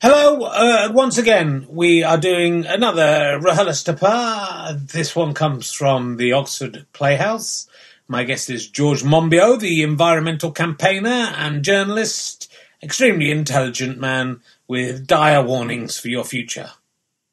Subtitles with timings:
[0.00, 4.92] Hello, uh, once again, we are doing another RHLSTP.
[4.92, 7.66] This one comes from the Oxford Playhouse.
[8.06, 12.48] My guest is George Monbiot, the environmental campaigner and journalist,
[12.80, 16.70] extremely intelligent man with dire warnings for your future.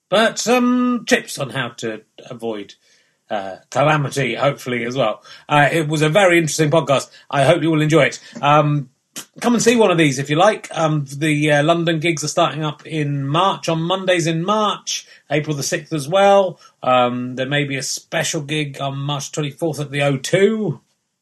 [0.09, 2.73] But some tips on how to avoid
[3.29, 5.21] uh, calamity, hopefully, as well.
[5.47, 7.11] Uh, it was a very interesting podcast.
[7.29, 8.19] I hope you will enjoy it.
[8.41, 8.89] Um,
[9.41, 10.67] come and see one of these if you like.
[10.71, 15.55] Um, the uh, London gigs are starting up in March, on Mondays in March, April
[15.55, 16.59] the 6th as well.
[16.81, 20.79] Um, there may be a special gig on March 24th at the O2.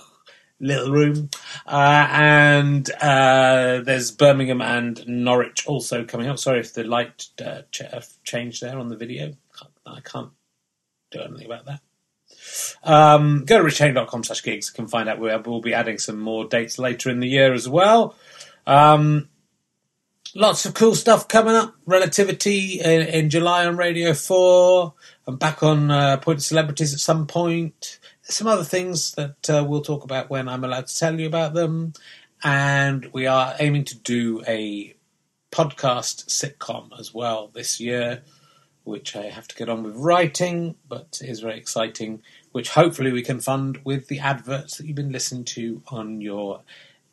[0.59, 1.31] Little room.
[1.67, 6.39] Uh, and uh, there's Birmingham and Norwich also coming up.
[6.39, 7.83] Sorry if the light uh, ch-
[8.25, 9.35] changed there on the video.
[9.85, 10.31] I can't
[11.11, 11.81] do anything about that.
[12.83, 14.71] Um, go to richchain.com slash gigs.
[14.71, 17.69] Can find out where we'll be adding some more dates later in the year as
[17.69, 18.15] well.
[18.67, 19.29] Um,
[20.35, 21.75] lots of cool stuff coming up.
[21.87, 24.95] Relativity in, in July on Radio 4.
[25.27, 27.99] I'm back on uh, Point Celebrities at some point.
[28.23, 31.55] Some other things that uh, we'll talk about when I'm allowed to tell you about
[31.55, 31.93] them.
[32.43, 34.95] And we are aiming to do a
[35.51, 38.23] podcast sitcom as well this year
[38.87, 42.23] which I have to get on with writing, but is very exciting,
[42.57, 46.63] which hopefully we can fund with the adverts that you've been listening to on your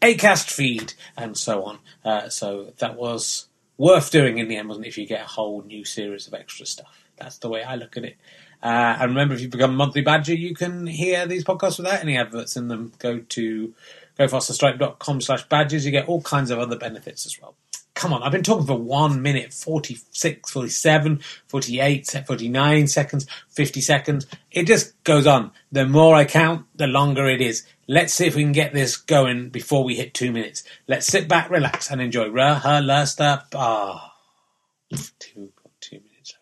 [0.01, 1.79] ACAST feed and so on.
[2.05, 4.87] Uh, so that was worth doing in the end, wasn't it?
[4.87, 7.03] If you get a whole new series of extra stuff.
[7.17, 8.15] That's the way I look at it.
[8.63, 11.99] Uh, and remember, if you become a monthly badger, you can hear these podcasts without
[11.99, 12.93] any adverts in them.
[12.99, 13.73] Go to
[14.17, 15.85] gofasterstripe.com slash badges.
[15.85, 17.57] You get all kinds of other benefits as well
[18.03, 24.27] come on, I've been talking for 1 minute, 46, 47, 48, 49 seconds, 50 seconds.
[24.51, 25.51] It just goes on.
[25.71, 27.65] The more I count, the longer it is.
[27.87, 30.65] Let's see if we can get this going before we hit two minutes.
[30.85, 32.25] Let's sit back, relax, and enjoy.
[32.25, 33.43] RHLSTP.
[33.55, 34.13] Ah,
[35.19, 36.35] two, two minutes.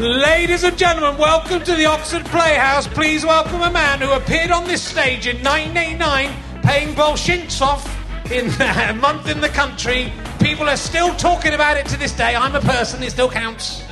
[0.00, 2.88] Ladies and gentlemen, welcome to the Oxford Playhouse.
[2.88, 7.95] Please welcome a man who appeared on this stage in 1989 paying Bolshintsov
[8.30, 10.12] in a month in the country.
[10.40, 12.34] People are still talking about it to this day.
[12.34, 13.82] I'm a person, it still counts.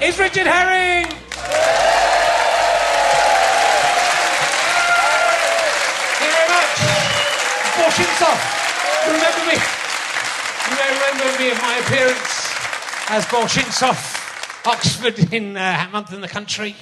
[0.00, 1.06] It's Richard Herring!
[1.06, 1.20] Thank
[6.24, 6.74] you very much.
[7.76, 8.38] Bolshintsov.
[9.06, 9.56] Remember me?
[10.68, 12.40] You may remember me of my appearance
[13.08, 16.76] as Bolshintsov, Oxford in uh, a month in the country.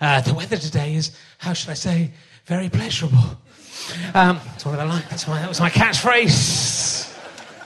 [0.00, 2.12] Uh, the weather today is, how should I say,
[2.46, 3.38] very pleasurable.
[4.14, 5.08] Um, that's what I like.
[5.08, 7.14] That's my, that was my catchphrase.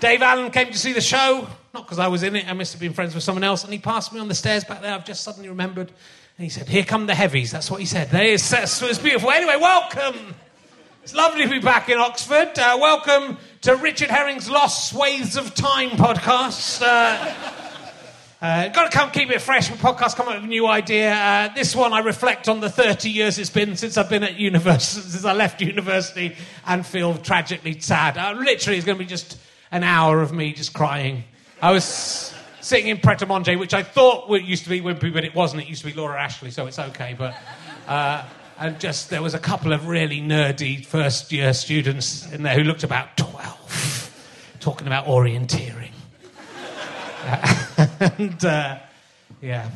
[0.00, 2.48] Dave Allen came to see the show, not because I was in it.
[2.48, 4.64] I must have been friends with someone else, and he passed me on the stairs
[4.64, 4.94] back there.
[4.94, 8.10] I've just suddenly remembered, and he said, "Here come the heavies." That's what he said.
[8.10, 8.48] There is.
[8.50, 9.30] That's, it's beautiful.
[9.30, 10.34] Anyway, welcome.
[11.02, 12.56] It's lovely to be back in Oxford.
[12.56, 16.82] Uh, welcome to Richard Herring's Lost Swathes of Time podcast.
[16.84, 17.52] Uh,
[18.42, 19.70] uh, got to come keep it fresh.
[19.70, 21.14] My podcast come up with a new idea.
[21.14, 24.36] Uh, this one I reflect on the 30 years it's been since I've been at
[24.36, 26.34] university, since I left university,
[26.66, 28.18] and feel tragically sad.
[28.18, 29.38] Uh, literally, it's going to be just
[29.70, 31.22] an hour of me just crying.
[31.60, 35.24] I was sitting in Pret a Manger, which I thought used to be Wimpy, but
[35.24, 35.62] it wasn't.
[35.62, 37.14] It used to be Laura Ashley, so it's okay.
[37.16, 37.36] But
[37.86, 38.24] uh,
[38.58, 42.64] and just there was a couple of really nerdy first year students in there who
[42.64, 45.90] looked about 12, talking about orienteering.
[47.78, 48.78] and uh,
[49.40, 49.70] yeah,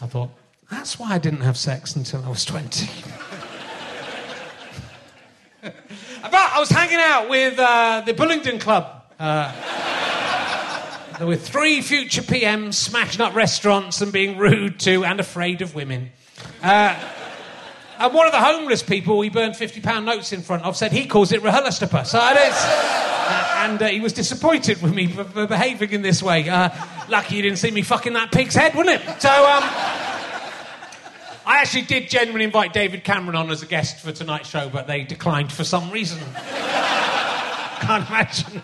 [0.00, 0.30] I thought,
[0.70, 2.88] that's why I didn't have sex until I was 20.
[5.62, 5.72] but
[6.32, 9.04] I was hanging out with uh, the Bullingdon Club.
[9.18, 9.52] Uh,
[11.18, 15.74] there were three future PMs smashing up restaurants and being rude to and afraid of
[15.74, 16.10] women.
[16.62, 16.98] Uh,
[17.98, 21.06] and one of the homeless people we burned £50 notes in front of said he
[21.06, 22.06] calls it RHLSTP.
[22.06, 22.54] So it is.
[23.60, 26.48] Uh, and uh, he was disappointed with me for, for behaving in this way.
[26.48, 26.70] Uh,
[27.08, 29.20] lucky you didn't see me fucking that pig's head, wouldn't it?
[29.20, 29.62] So, um,
[31.46, 34.86] I actually did genuinely invite David Cameron on as a guest for tonight's show, but
[34.86, 36.18] they declined for some reason.
[37.80, 38.62] Can't imagine.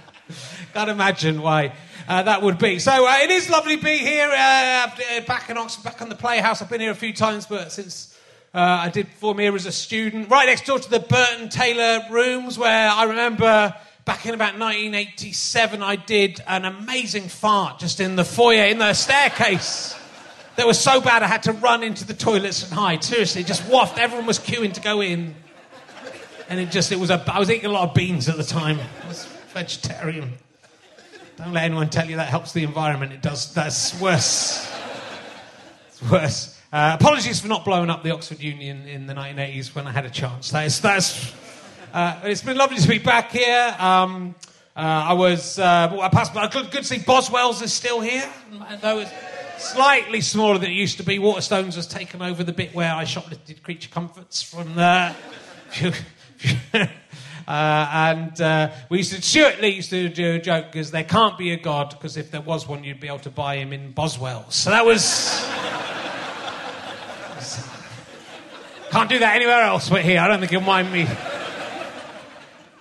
[0.73, 1.73] Can't imagine why.
[2.09, 2.79] Uh, that would be.
[2.79, 6.15] So uh, it is lovely to be here, uh, back in Oxford, back on the
[6.15, 6.63] Playhouse.
[6.63, 8.17] I've been here a few times, but since
[8.55, 12.05] uh, I did perform here as a student, right next door to the Burton Taylor
[12.11, 13.75] rooms, where I remember
[14.06, 18.94] back in about 1987, I did an amazing fart just in the foyer, in the
[18.94, 19.94] staircase.
[20.55, 23.05] That was so bad I had to run into the toilets and hide.
[23.05, 23.99] Seriously, just waft.
[23.99, 25.35] Everyone was queuing to go in.
[26.49, 28.44] And it just, it was a, I was eating a lot of beans at the
[28.44, 28.79] time.
[29.05, 30.32] I was vegetarian.
[31.37, 33.12] Don't let anyone tell you that helps the environment.
[33.12, 34.73] It does, that's worse.
[35.88, 36.59] It's worse.
[36.73, 40.06] Uh, apologies for not blowing up the Oxford Union in the 1980s when I had
[40.06, 40.52] a chance.
[40.52, 41.35] That is, that's,
[41.97, 43.75] uh, it's been lovely to be back here.
[43.79, 44.35] Um,
[44.77, 48.31] uh, I was, uh, I passed, good, to see Boswell's is still here,
[48.83, 49.11] though it's
[49.57, 51.19] slightly smaller than it used to be.
[51.19, 55.17] Waterstones has taken over the bit where I shoplifted creature comforts from there.
[57.49, 61.05] Uh, and uh, we used to, Stewart Lee used to do a joke because there
[61.05, 63.73] can't be a God because if there was one, you'd be able to buy him
[63.73, 64.51] in Boswell.
[64.51, 65.49] So that was.
[68.91, 70.19] Can't do that anywhere else but here.
[70.19, 71.07] I don't think you'll mind me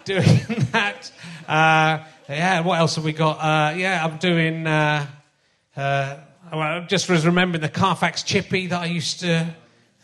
[0.06, 0.24] doing
[0.72, 1.12] that.
[1.48, 3.38] Uh, yeah, what else have we got?
[3.38, 4.66] Uh, yeah, I'm doing.
[4.66, 5.08] Uh,
[5.76, 6.18] uh
[6.88, 9.54] just was remembering the Carfax chippy that I used to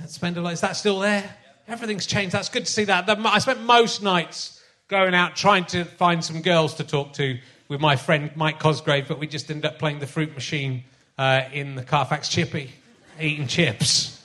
[0.07, 0.53] spend a lot.
[0.53, 1.24] Is that still there?
[1.68, 2.33] Everything's changed.
[2.33, 3.07] That's good to see that.
[3.07, 7.39] I spent most nights going out trying to find some girls to talk to
[7.69, 10.84] with my friend Mike Cosgrave, but we just ended up playing the fruit machine
[11.17, 12.72] uh, in the Carfax chippy,
[13.20, 14.22] eating chips.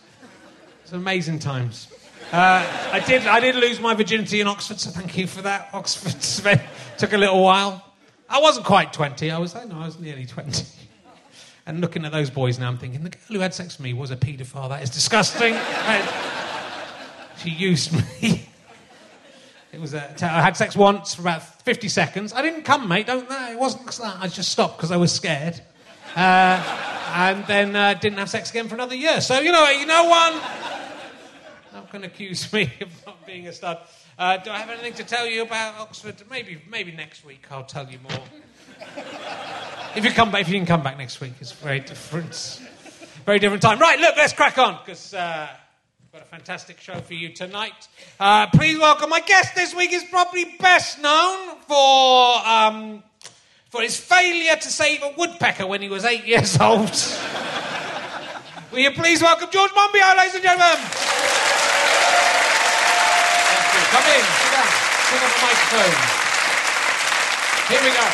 [0.83, 1.89] It's amazing times.
[2.33, 3.27] Uh, I did.
[3.27, 5.69] I did lose my virginity in Oxford, so thank you for that.
[5.73, 6.61] Oxford
[6.99, 7.85] took a little while.
[8.29, 9.31] I wasn't quite twenty.
[9.31, 9.55] I was.
[9.55, 9.81] I know.
[9.81, 10.65] I was nearly twenty.
[11.69, 13.93] And looking at those boys now, I'm thinking the girl who had sex with me
[13.93, 14.69] was a paedophile.
[14.69, 15.57] That is disgusting.
[17.39, 18.49] she used me.
[19.73, 19.93] It was.
[19.93, 22.33] A, I had sex once for about 50 seconds.
[22.33, 23.09] I didn't come, mate.
[23.09, 23.29] Don't.
[23.29, 24.19] No, it wasn't that.
[24.21, 25.61] I just stopped because I was scared.
[26.15, 26.63] Uh,
[27.15, 29.21] and then uh, didn't have sex again for another year.
[29.21, 30.41] So you know, you know one
[31.93, 33.79] to accuse me of not being a stud.
[34.19, 36.17] Uh, do I have anything to tell you about Oxford?
[36.31, 38.23] Maybe, maybe next week I'll tell you more.
[39.95, 42.61] if you come back, if you can come back next week, it's very different.
[43.25, 43.79] Very different time.
[43.79, 45.49] Right, look, let's crack on because uh,
[46.01, 47.89] we've got a fantastic show for you tonight.
[48.21, 49.93] Uh, please welcome my guest this week.
[49.93, 53.03] is probably best known for um,
[53.69, 56.91] for his failure to save a woodpecker when he was eight years old.
[58.73, 61.06] Will you please welcome George Monbiot, ladies and gentlemen?
[63.97, 64.69] Come in, sit down,
[65.09, 65.97] sit on the microphone.
[67.71, 68.07] Here we go.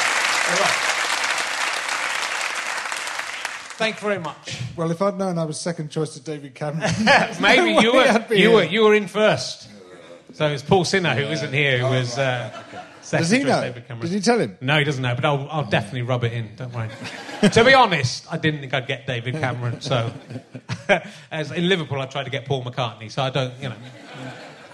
[3.79, 4.61] Thank you very much.
[4.77, 6.89] Well, if I'd known I was second choice to David Cameron,
[7.41, 9.69] maybe you were you were you were in first.
[10.35, 12.63] So it's Paul Sinner who not here, who was uh,
[13.01, 13.61] Second Does he know?
[13.61, 14.07] David Cameron.
[14.07, 14.57] Did you tell him?
[14.61, 16.55] No, he doesn't know, but I'll, I'll definitely rub it in.
[16.55, 16.91] Don't worry.
[17.51, 19.81] to be honest, I didn't think I'd get David Cameron.
[19.81, 20.13] So,
[21.33, 23.11] as in Liverpool, I tried to get Paul McCartney.
[23.11, 23.77] So I don't, you know.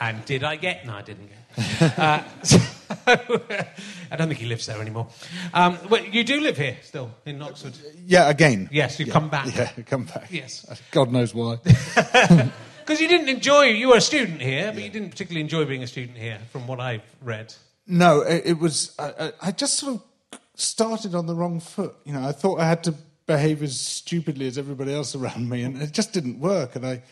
[0.00, 0.86] And did I get?
[0.86, 1.34] No, I didn't get.
[1.98, 2.58] Uh, so,
[3.06, 5.08] I don't think he lives there anymore.
[5.52, 7.74] Um, well, you do live here still in Oxford.
[8.06, 8.68] Yeah, again.
[8.70, 9.54] Yes, you've Yeah, come back.
[9.54, 10.28] Yeah, come back.
[10.30, 10.66] Yes.
[10.90, 11.56] God knows why.
[11.64, 13.64] Because you didn't enjoy.
[13.64, 16.66] You were a student here, but you didn't particularly enjoy being a student here, from
[16.66, 17.54] what I've read.
[17.86, 18.94] No, it, it was.
[18.98, 21.94] I, I I just sort of started on the wrong foot.
[22.04, 22.94] You know, I thought I had to
[23.26, 26.76] behave as stupidly as everybody else around me, and it just didn't work.
[26.76, 27.02] And I,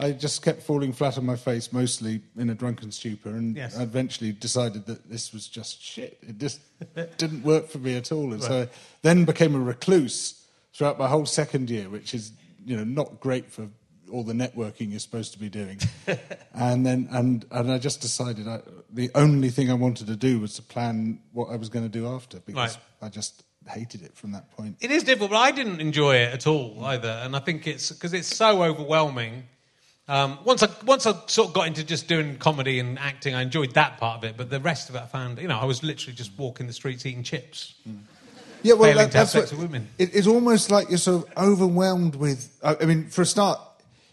[0.00, 3.76] I just kept falling flat on my face, mostly in a drunken stupor, and Yes.
[3.78, 6.18] I eventually decided that this was just shit.
[6.22, 6.60] It just
[7.18, 8.68] didn't work for me at all, and so I
[9.02, 10.42] then became a recluse
[10.74, 12.32] throughout my whole second year, which is
[12.64, 13.68] you know not great for
[14.12, 15.78] all the networking you're supposed to be doing.
[16.54, 18.60] and then and and I just decided I,
[18.92, 21.98] the only thing I wanted to do was to plan what I was going to
[21.98, 23.06] do after because Right.
[23.06, 24.76] I just hated it from that point.
[24.80, 27.20] It is difficult, but I didn't enjoy it at all either.
[27.24, 29.44] And I think it's because it's so overwhelming.
[30.10, 33.42] Um, once I once I sort of got into just doing comedy and acting, I
[33.42, 34.36] enjoyed that part of it.
[34.36, 36.72] But the rest of it, I found you know I was literally just walking the
[36.72, 37.74] streets eating chips.
[38.62, 39.88] Yeah, well, that, that's what, women.
[39.98, 42.58] It, it's almost like you're sort of overwhelmed with.
[42.60, 43.60] I I mean, for a start,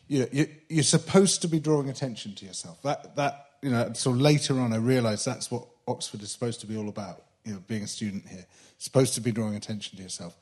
[0.07, 2.79] you know, you, you're supposed to be drawing attention to yourself.
[2.83, 6.67] That that you know, so later on, I realised that's what Oxford is supposed to
[6.67, 7.23] be all about.
[7.43, 8.45] You know, being a student here,
[8.77, 10.37] supposed to be drawing attention to yourself.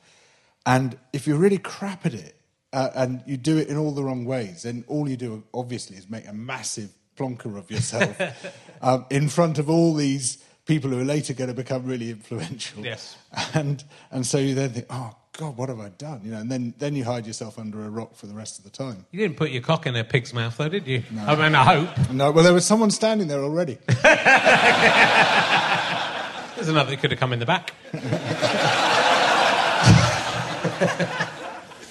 [0.65, 2.35] And if you're really crap at it,
[2.75, 5.95] uh, and you do it in all the wrong ways, then all you do, obviously,
[5.95, 8.19] is make a massive plonker of yourself
[8.81, 12.83] um, in front of all these people who are later going to become really influential.
[12.83, 13.17] Yes.
[13.53, 16.19] And and so you then think, oh God, what have I done?
[16.25, 18.65] You know, and then then you hide yourself under a rock for the rest of
[18.65, 19.05] the time.
[19.09, 21.03] You didn't put your cock in a pig's mouth, though, did you?
[21.11, 21.25] No.
[21.25, 22.11] I mean, I hope.
[22.11, 23.77] No, well, there was someone standing there already.
[26.55, 27.73] There's another that could have come in the back.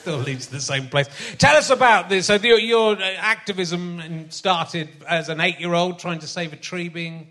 [0.04, 1.08] Still leads to the same place.
[1.38, 2.26] Tell us about this.
[2.26, 7.28] So your, your uh, activism started as an eight-year-old trying to save a tree being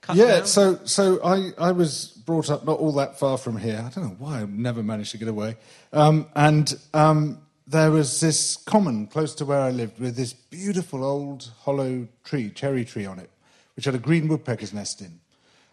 [0.00, 0.46] cut yeah, down.
[0.46, 3.76] so so I, I was brought up not all that far from here.
[3.76, 5.56] I don't know why I never managed to get away.
[5.92, 11.04] Um, and um, there was this common close to where I lived with this beautiful
[11.04, 13.28] old hollow tree, cherry tree on it,
[13.76, 15.20] which had a green woodpecker's nest in.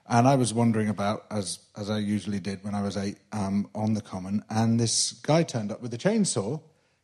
[0.08, 3.68] And I was wandering about, as, as I usually did when I was eight, um,
[3.74, 6.62] on the common, and this guy turned up with a chainsaw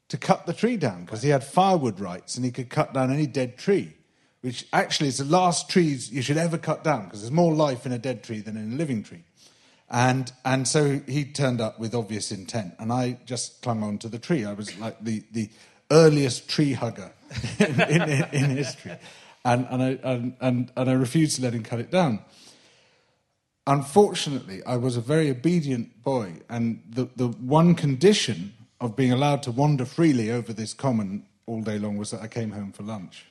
[0.10, 3.12] to cut the tree down because he had firewood rights and he could cut down
[3.12, 3.94] any dead tree,
[4.42, 7.86] which actually is the last trees you should ever cut down because there's more life
[7.86, 9.24] in a dead tree than in a living tree.
[9.90, 14.10] And, and so he turned up with obvious intent, and I just clung on to
[14.10, 14.46] the tree.
[14.46, 15.50] I was like the, the
[15.92, 17.12] earliest tree hugger
[17.60, 18.98] in, in, in history.
[19.44, 22.20] And, and, I, and, and, and I refused to let him cut it down.
[23.68, 29.44] Unfortunately, I was a very obedient boy, and the, the one condition of being allowed
[29.44, 32.84] to wander freely over this common all day long was that I came home for
[32.84, 33.26] lunch.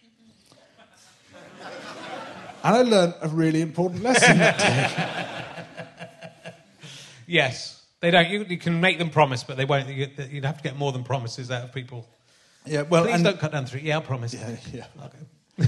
[2.63, 4.59] And I learned a really important lesson that
[6.45, 6.53] day.
[7.27, 8.29] yes, they don't.
[8.29, 9.89] You, you can make them promise, but they won't.
[9.89, 12.07] You, you'd have to get more than promises out of people.
[12.67, 13.81] Yeah, well, Please and, don't cut down tree.
[13.83, 14.35] Yeah, I promise.
[14.35, 14.85] Yeah, yeah.
[15.05, 15.19] Okay.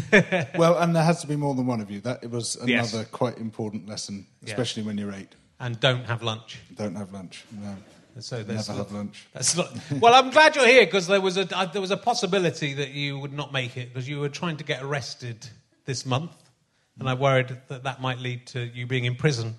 [0.56, 2.00] well, and there has to be more than one of you.
[2.00, 3.06] That it was another Yes.
[3.10, 5.34] quite important lesson, especially when you're eight.
[5.60, 6.58] And don't have lunch.
[6.74, 7.44] Don't have lunch.
[7.52, 7.76] No,
[8.20, 9.26] So there's never have lunch.
[9.32, 9.56] That's
[10.00, 12.90] well, I'm glad you're here because there was a uh, there was a possibility that
[12.90, 15.46] you would not make it because you were trying to get arrested
[15.84, 16.32] this month,
[16.98, 19.54] and I worried that that might lead to you being in prison.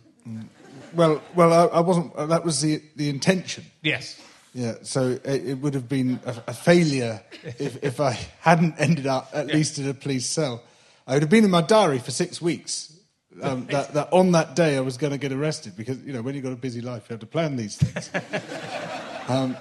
[0.94, 2.16] Well, well, I, I wasn't.
[2.16, 3.66] Uh, that was the the intention.
[3.82, 4.22] Yes.
[4.54, 9.08] Yeah, so it, it would have been a, a failure if, if I hadn't ended
[9.08, 10.64] up at least in a police cell.
[11.08, 12.92] I would have been in my diary for six weeks.
[13.42, 16.22] Um, that, that on that day I was going to get arrested because you know
[16.22, 18.12] when you've got a busy life you have to plan these things.
[19.28, 19.58] um,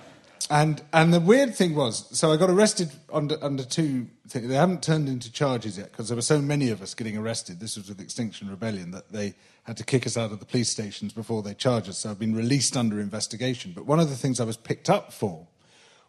[0.50, 4.46] and and the weird thing was, so I got arrested under under two things.
[4.46, 7.60] They haven't turned into charges yet because there were so many of us getting arrested.
[7.60, 9.34] This was with Extinction Rebellion that they
[9.64, 11.98] had to kick us out of the police stations before they charged us.
[11.98, 13.72] So I've been released under investigation.
[13.74, 15.46] But one of the things I was picked up for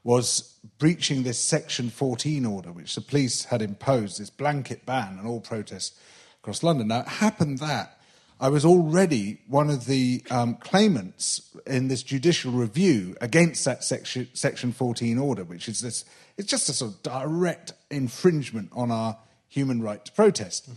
[0.03, 5.27] was breaching this Section 14 order, which the police had imposed, this blanket ban on
[5.27, 5.97] all protests
[6.41, 6.87] across London.
[6.87, 7.99] Now, it happened that
[8.39, 14.27] I was already one of the um, claimants in this judicial review against that section,
[14.33, 16.03] Section 14 order, which is this,
[16.37, 19.17] it's just a sort of direct infringement on our
[19.47, 20.69] human right to protest.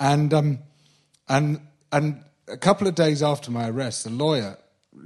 [0.00, 0.60] And, um,
[1.28, 1.60] and,
[1.94, 4.58] and a couple of days after my arrest, the lawyer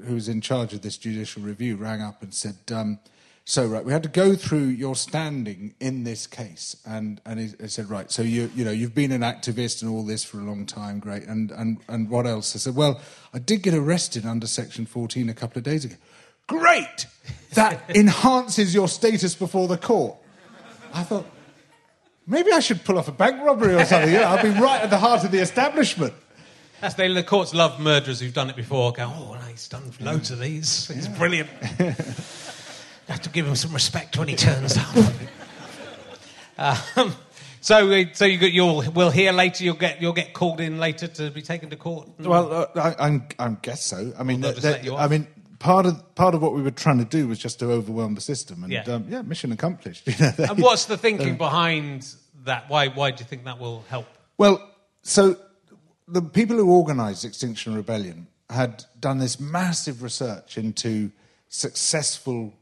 [0.04, 2.99] who was in charge of this judicial review rang up and said, um,
[3.45, 7.49] So right, we had to go through your standing in this case, and and he,
[7.61, 10.38] he said, right, so you you know you've been an activist and all this for
[10.38, 12.54] a long time, great, and and and what else?
[12.54, 13.00] I said, well,
[13.33, 15.97] I did get arrested under Section 14 a couple of days ago.
[16.47, 17.07] Great,
[17.54, 20.16] that enhances your status before the court.
[20.92, 21.26] I thought
[22.26, 24.12] maybe I should pull off a bank robbery or something.
[24.12, 26.14] You know, I'll be right at the heart of the establishment.
[26.80, 28.92] That's the, the courts love murderers who've done it before.
[28.92, 30.90] Go, oh, he's done loads of these.
[30.90, 31.49] It's brilliant.
[33.08, 34.94] You have to give him some respect when he turns up.
[36.58, 37.14] um,
[37.62, 39.64] so, uh, so you, you'll we'll hear later.
[39.64, 42.08] You'll get you'll get called in later to be taken to court.
[42.18, 42.66] Well, uh,
[42.99, 44.12] I, I, I guess so.
[44.18, 45.26] I mean, Well, they'll just that- I mean,
[45.58, 48.20] part of part of what we were trying to do was just to overwhelm the
[48.20, 48.82] system, and Yeah.
[48.82, 50.06] um, yeah, mission accomplished.
[50.06, 52.68] You know, and what's the thinking behind that?
[52.68, 54.06] Why why do you think that will help?
[54.37, 54.70] Well,
[55.02, 55.37] so
[56.09, 61.11] the people who organised Extinction Rebellion had done this massive research into
[61.49, 62.55] successful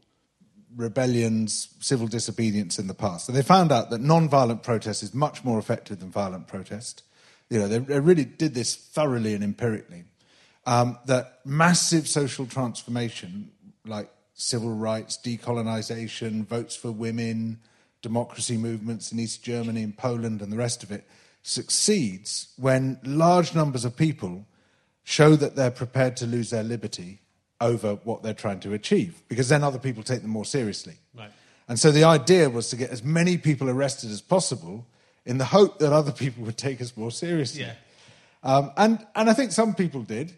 [0.75, 3.29] rebellions, civil disobedience in the past.
[3.29, 7.03] And they found out that non-violent protest is much more effective than violent protest.
[7.49, 10.03] You know, they, they really did this thoroughly and empirically.
[10.65, 13.51] Um, that massive social transformation,
[13.85, 17.59] like civil rights, decolonization, votes for women,
[18.01, 21.07] democracy movements in East Germany and Poland and the rest of it,
[21.47, 24.45] succeeds when large numbers of people
[25.03, 27.21] show that they're prepared to lose their liberty
[27.61, 30.95] over what they're trying to achieve, because then other people take them more seriously.
[31.17, 31.31] Right.
[31.69, 34.85] And so the idea was to get as many people arrested as possible
[35.25, 37.61] in the hope that other people would take us more seriously.
[37.61, 37.73] Yeah.
[38.43, 40.33] Um, and, and I think some people did.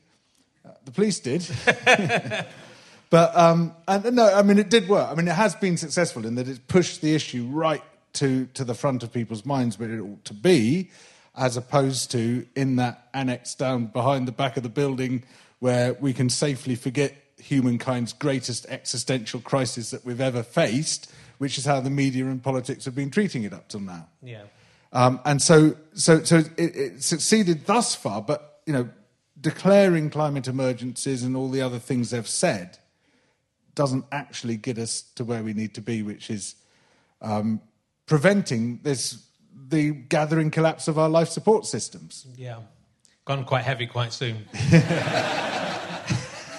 [0.64, 1.46] Uh, the police did.
[3.10, 5.10] but, um, and no, I mean, it did work.
[5.10, 8.64] I mean, it has been successful in that it's pushed the issue right to, to
[8.64, 10.90] the front of people's minds where it ought to be,
[11.36, 15.24] as opposed to in that annex down behind the back of the building
[15.60, 21.66] where we can safely forget humankind's greatest existential crisis that we've ever faced, which is
[21.66, 24.08] how the media and politics have been treating it up till now.
[24.22, 24.44] Yeah.
[24.92, 28.90] Um, and so, so, so it, it succeeded thus far, but you know,
[29.40, 32.78] declaring climate emergencies and all the other things they've said
[33.76, 36.56] doesn't actually get us to where we need to be, which is
[37.22, 37.62] um,
[38.10, 39.26] preventing this
[39.70, 42.26] the gathering collapse of our life support systems.
[42.36, 42.60] Yeah.
[43.24, 44.46] Gone quite heavy quite soon.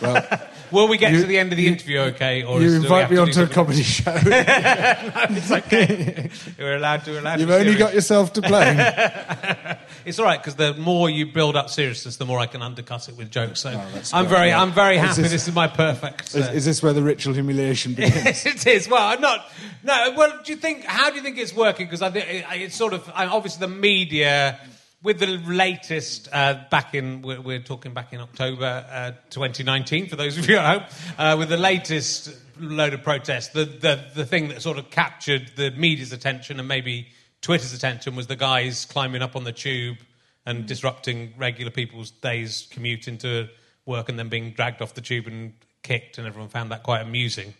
[0.01, 0.27] Well,
[0.73, 2.43] Will we get You- to the end of the interview okay?
[2.45, 4.15] Or you is, invite me to onto a comedy show.
[4.17, 6.31] It's okay.
[6.59, 7.13] We're allowed to.
[7.13, 7.79] We're allowed You've to only serious.
[7.83, 8.79] got yourself to blame.
[10.03, 13.11] It's all right because the more you build up seriousness, the more I can undercut
[13.11, 13.61] it with jokes.
[13.61, 14.35] So Oh, I'm great.
[14.39, 14.63] very, Yeah.
[14.63, 15.23] I'm very Is happy.
[15.23, 16.35] this- This, is my perfect.
[16.35, 18.25] is, uh, is this where the ritual humiliation begins?
[18.25, 18.89] Yes, it is.
[18.89, 19.45] Well, I'm not.
[19.83, 20.15] No.
[20.17, 20.85] Well, do you think?
[20.85, 21.85] How do you think it's working?
[21.87, 24.59] Because I think it- it's sort of obviously the media.
[25.03, 30.17] With the latest, uh, back in, we're, we're talking back in October uh, 2019, for
[30.17, 34.27] those of you at home, uh, with the latest load of protests, the, the, the
[34.27, 37.09] thing that sort of captured the media's attention and maybe
[37.41, 39.97] Twitter's attention was the guys climbing up on the tube
[40.45, 43.49] and disrupting regular people's days commute into
[43.87, 47.01] work and then being dragged off the tube and kicked, and everyone found that quite
[47.01, 47.55] amusing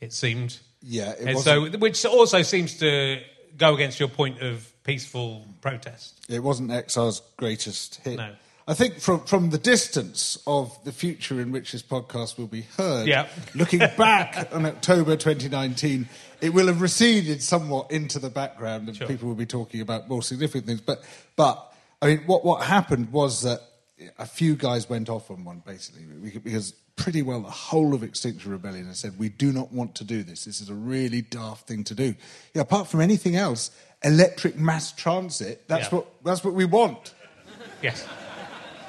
[0.00, 0.58] it seemed.
[0.82, 3.20] Yeah, it and so which also seems to
[3.56, 6.20] go against your point of peaceful protest.
[6.28, 8.16] It wasn't XR's greatest hit.
[8.18, 8.30] No.
[8.66, 12.62] I think from, from the distance of the future in which this podcast will be
[12.78, 13.26] heard, Yeah.
[13.54, 16.08] looking back on October 2019,
[16.40, 19.06] it will have receded somewhat into the background and Sure.
[19.06, 20.80] people will be talking about more significant things.
[20.80, 21.02] But,
[21.36, 23.60] but I mean, what, what happened was that
[24.18, 26.02] a few guys went off on one, basically,
[26.38, 30.04] because pretty well the whole of Extinction Rebellion has said, we do not want to
[30.04, 30.46] do this.
[30.46, 32.14] This is a really daft thing to do.
[32.54, 33.70] Yeah, apart from anything else,
[34.04, 35.96] electric mass transit, that's, Yeah.
[35.98, 37.14] what, that's what we want.
[37.82, 38.06] Yes.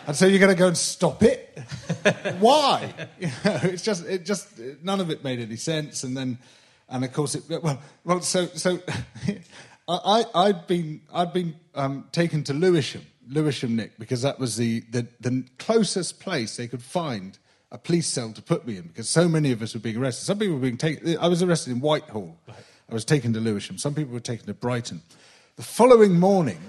[0.07, 1.57] And so you're going to go and stop it?
[2.39, 2.93] Why?
[3.19, 4.47] You know, it's just, it just,
[4.83, 6.03] none of it made any sense.
[6.03, 6.37] And then,
[6.89, 8.79] and of course, it, well, well, so, so
[9.87, 14.57] I, I, I'd been, I'd been um, taken to Lewisham, Lewisham, Nick, because that was
[14.57, 17.39] the, the, the closest place they could find
[17.71, 20.25] a police cell to put me in, because so many of us were being arrested.
[20.25, 22.37] Some people were being taken, I was arrested in Whitehall.
[22.89, 23.77] I was taken to Lewisham.
[23.77, 25.01] Some people were taken to Brighton.
[25.55, 26.59] The following morning,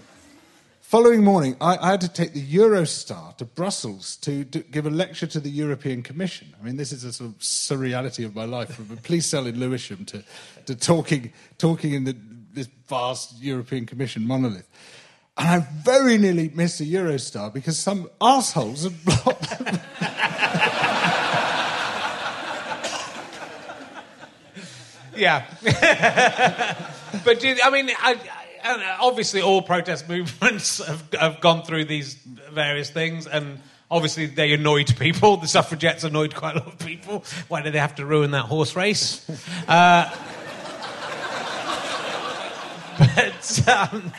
[0.87, 4.91] Following morning, I, I had to take the Eurostar to Brussels to, to give a
[4.91, 6.55] lecture to the European Commission.
[6.61, 9.49] I mean, this is a sort of surreality of my life from a police cell
[9.49, 10.23] in Lewisham to,
[10.67, 12.17] to talking, talking in the,
[12.53, 14.69] this vast European Commission monolith.
[15.37, 19.55] And I very nearly missed a Eurostar because some assholes had blocked.
[25.17, 25.47] Yeah.
[27.25, 28.19] but do you, I mean, I,
[28.63, 34.53] I, obviously, all protest movements have, have gone through these various things, and Obviously, they
[34.53, 35.37] annoyed people.
[35.37, 37.25] The suffragettes annoyed quite a lot of people.
[37.47, 39.25] Why did they have to ruin that horse race?
[39.69, 40.09] Uh,
[42.99, 44.13] but, um,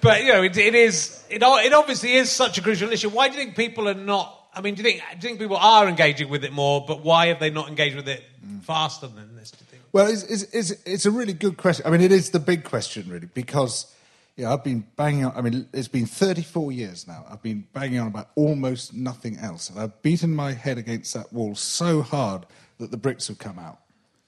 [0.00, 1.24] but you know, it, it is.
[1.28, 3.08] It, it obviously is such a crucial issue.
[3.08, 4.48] Why do you think people are not?
[4.54, 6.84] I mean, do you think do you think people are engaging with it more?
[6.86, 8.22] But why have they not engaged with it
[8.62, 9.52] faster than this?
[9.96, 10.28] Do you think?
[10.28, 11.86] Well, it's, it's, it's, it's a really good question.
[11.86, 13.94] I mean, it is the big question, really, because
[14.36, 15.32] you know, I've been banging on.
[15.36, 17.24] I mean, it's been 34 years now.
[17.28, 19.70] I've been banging on about almost nothing else.
[19.70, 22.44] And I've beaten my head against that wall so hard
[22.78, 23.78] that the bricks have come out.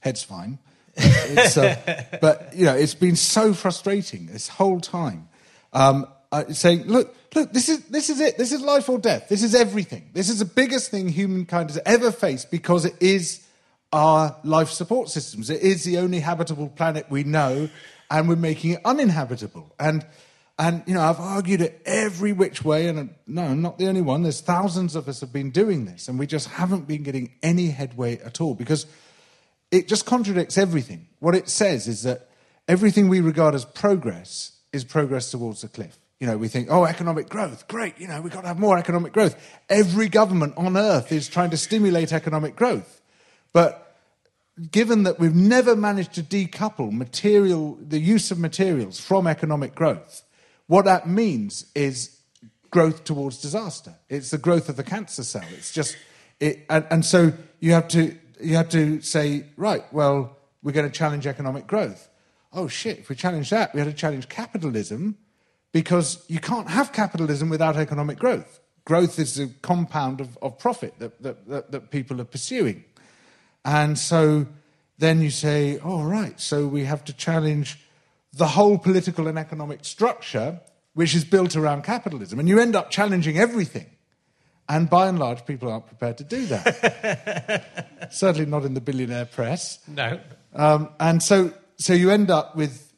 [0.00, 0.58] Head's fine.
[0.96, 5.28] It's, uh, but, you know, it's been so frustrating this whole time.
[5.74, 8.38] Um, uh, saying, look, look, this is, this is it.
[8.38, 9.28] This is life or death.
[9.28, 10.08] This is everything.
[10.14, 13.46] This is the biggest thing humankind has ever faced because it is
[13.92, 15.50] our life support systems.
[15.50, 17.68] It is the only habitable planet we know,
[18.10, 19.74] and we're making it uninhabitable.
[19.78, 20.06] And,
[20.58, 23.88] and you know, I've argued it every which way, and uh, no, I'm not the
[23.88, 24.22] only one.
[24.22, 27.68] There's thousands of us have been doing this, and we just haven't been getting any
[27.68, 28.86] headway at all because
[29.70, 31.06] it just contradicts everything.
[31.20, 32.28] What it says is that
[32.66, 35.98] everything we regard as progress is progress towards the cliff.
[36.20, 38.76] You know, we think, oh, economic growth, great, you know, we've got to have more
[38.76, 39.36] economic growth.
[39.68, 42.97] Every government on earth is trying to stimulate economic growth.
[43.52, 43.96] But
[44.70, 50.22] given that we've never managed to decouple material, the use of materials from economic growth,
[50.66, 52.18] what that means is
[52.70, 53.94] growth towards disaster.
[54.08, 55.44] It's the growth of the cancer cell.
[55.52, 55.96] It's just,
[56.40, 60.88] it, and, and so you have to you have to say, right, well, we're going
[60.88, 62.08] to challenge economic growth.
[62.52, 62.98] Oh shit!
[62.98, 65.18] If we challenge that, we have to challenge capitalism
[65.72, 68.60] because you can't have capitalism without economic growth.
[68.84, 72.84] Growth is a compound of, of profit that, that, that, that people are pursuing.
[73.68, 74.46] And so
[74.96, 77.78] then you say, all oh, right, so we have to challenge
[78.32, 80.60] the whole political and economic structure
[80.94, 82.38] which is built around capitalism.
[82.38, 83.84] And you end up challenging everything.
[84.70, 88.08] And by and large, people aren't prepared to do that.
[88.10, 89.80] Certainly not in the billionaire press.
[89.86, 90.18] No.
[90.54, 92.90] Um, and so, so you end up with,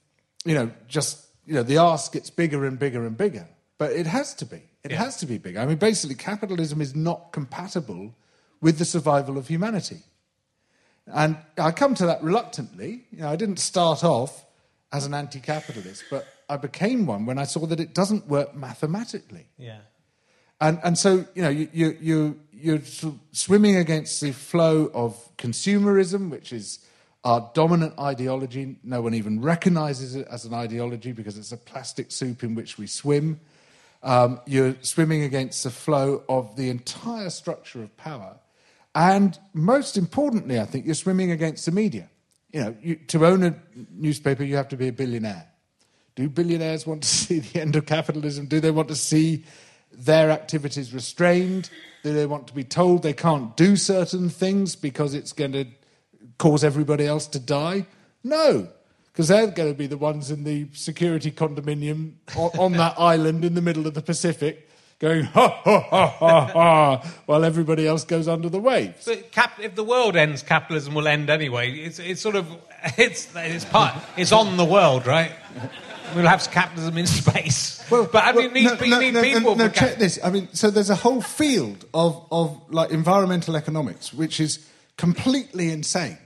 [0.45, 3.49] you know, just, you know, the ask gets bigger and bigger and bigger.
[3.77, 4.63] But it has to be.
[4.85, 4.99] It yeah.
[4.99, 5.57] has to be big.
[5.57, 8.15] I mean, basically, capitalism is not compatible
[8.61, 10.05] with the survival of humanity.
[11.13, 13.05] And I come to that reluctantly.
[13.11, 14.45] You know, I didn't start off
[14.93, 18.55] as an anti capitalist, but I became one when I saw that it doesn't work
[18.55, 19.47] mathematically.
[19.57, 19.79] Yeah.
[20.61, 22.83] And, and so, you know, you, you, you, you're
[23.33, 26.81] swimming against the flow of consumerism, which is
[27.25, 28.77] our dominant ideology.
[28.83, 32.77] No one even recognizes it as an ideology because it's a plastic soup in which
[32.77, 33.41] we swim.
[34.03, 38.37] Um, you're swimming against the flow of the entire structure of power.
[38.95, 42.09] And most importantly, I think you're swimming against the media.
[42.53, 43.55] You know, you, to own a
[43.93, 45.47] newspaper, you have to be a billionaire.
[46.17, 48.47] Do billionaires want to see the end of capitalism?
[48.47, 49.45] Do they want to see
[49.93, 51.71] their activities restrained?
[52.03, 55.67] Do they want to be told they can't do certain things because it's going to
[56.39, 57.87] cause everybody else to die?
[58.25, 58.69] No,
[59.13, 63.45] because they're going to be the ones in the security condominium on, on that island
[63.45, 64.70] in the middle of the Pacific
[65.01, 69.07] going ha ha ha ha ha while everybody else goes under the waves.
[69.07, 71.73] But cap- if the world ends, capitalism will end anyway.
[71.73, 72.47] It's, it's sort of
[72.97, 75.33] it's it's part it's on the world, right?
[76.15, 77.85] We'll have capitalism in space.
[77.91, 79.57] Well, but I mean, well, you need, no, need no, people.
[79.57, 80.19] No, no check this.
[80.23, 85.71] I mean, so there's a whole field of, of like environmental economics, which is completely
[85.71, 86.19] insane,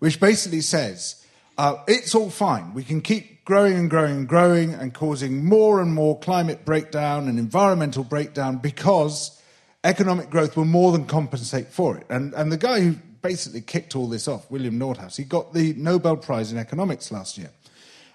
[0.00, 1.24] which basically says
[1.56, 2.74] uh, it's all fine.
[2.74, 7.28] We can keep growing and growing and growing and causing more and more climate breakdown
[7.28, 9.40] and environmental breakdown because
[9.84, 12.04] economic growth will more than compensate for it.
[12.10, 15.72] And, and the guy who basically kicked all this off, William Nordhaus, he got the
[15.78, 17.50] Nobel Prize in Economics last year.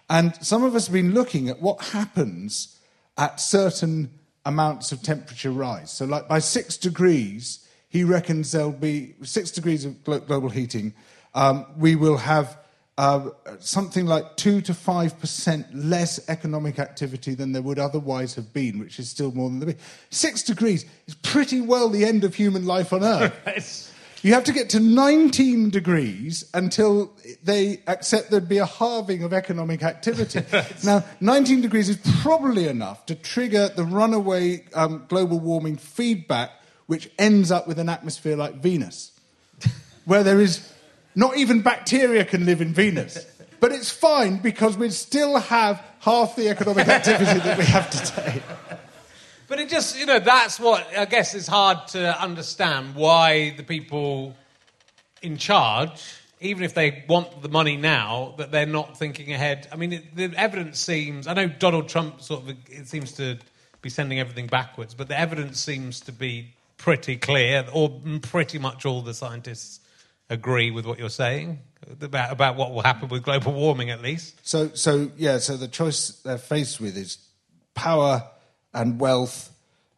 [0.08, 2.78] And some of us have been looking at what happens
[3.18, 4.12] at certain
[4.46, 5.92] amounts of temperature rise.
[5.92, 10.94] So, like by six degrees, he reckons there'll be six degrees of global heating.
[11.34, 12.56] Um, we will have
[12.98, 13.30] uh,
[13.60, 19.00] something like 2 to 5% less economic activity than there would otherwise have been, which
[19.00, 19.76] is still more than the.
[20.12, 23.90] Six degrees is pretty well the end of human life on Earth.
[24.24, 27.12] You have to get to 19 degrees until
[27.44, 30.44] they accept there'd be a halving of economic activity.
[30.86, 36.52] now, 19 degrees is probably enough to trigger the runaway um, global warming feedback,
[36.86, 39.12] which ends up with an atmosphere like Venus,
[40.06, 40.73] where there is
[41.16, 43.26] not even bacteria can live in Venus.
[43.60, 48.42] But it's fine because we still have half the economic activity that we have today.
[49.48, 53.64] But it just, you know, that's what I guess is hard to understand why the
[53.64, 54.36] people
[55.22, 56.02] in charge,
[56.42, 59.68] even if they want the money now, that they're not thinking ahead.
[59.72, 63.38] I mean, it, the evidence seems, I know Donald Trump sort of it seems to
[63.82, 68.86] be sending everything backwards, but the evidence seems to be pretty clear, or pretty much
[68.86, 69.80] all the scientists
[70.34, 71.60] agree with what you're saying
[72.02, 74.36] about about what will happen with global warming, at least.
[74.48, 77.18] So, so yeah, so the choice they're faced with is
[77.76, 78.24] power
[78.74, 79.52] and wealth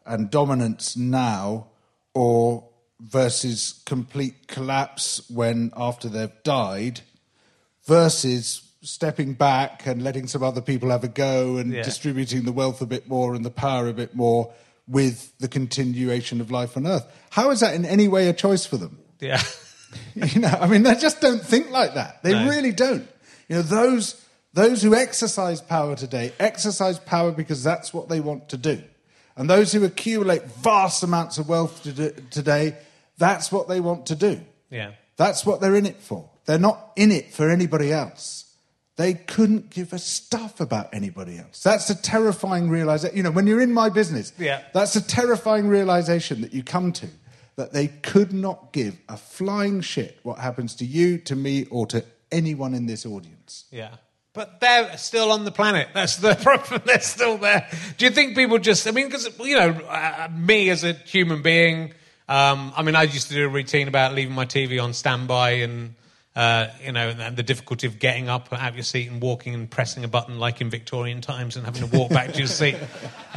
[0.06, 1.68] and dominance now,
[2.14, 2.64] or
[3.00, 7.02] versus complete collapse when after they've died,
[7.86, 11.82] versus stepping back and letting some other people have a go and Yeah.
[11.84, 14.54] distributing the wealth a bit more and the power a bit more
[14.88, 17.06] with the continuation of life on Earth.
[17.32, 19.00] How is that in any way a choice for them?
[19.20, 19.42] Yeah.
[20.16, 22.24] You know, I mean, they just don't think like that.
[22.24, 22.50] They No.
[22.50, 23.08] really don't.
[23.50, 24.22] You know, those
[24.54, 28.82] those who exercise power today exercise power because that's what they want to do,
[29.36, 32.76] and those who accumulate vast amounts of wealth to do- today,
[33.18, 34.40] that's what they want to do.
[34.70, 34.92] Yeah.
[35.18, 36.30] That's what they're in it for.
[36.46, 38.44] They're not in it for anybody else.
[38.98, 41.62] They couldn't give a stuff about anybody else.
[41.62, 43.18] That's a terrifying realization.
[43.18, 44.62] You know, when you're in my business, Yeah.
[44.74, 47.08] that's a terrifying realization that you come to
[47.56, 51.86] that they could not give a flying shit what happens to you, to me, or
[51.88, 53.66] to anyone in this audience.
[53.72, 53.96] Yeah.
[54.34, 55.88] But they're still on the planet.
[55.94, 56.82] That's the problem.
[56.86, 57.70] They're still there.
[57.98, 61.42] Do you think people just, I mean, because, you know, uh, me as a human
[61.42, 61.94] being,
[62.28, 65.52] um, I mean, I used to do a routine about leaving my TV on standby
[65.52, 65.96] and,
[66.36, 69.54] uh, you know, and the difficulty of getting up out of your seat and walking
[69.54, 72.48] and pressing a button like in Victorian times and having to walk back to your
[72.48, 72.76] seat.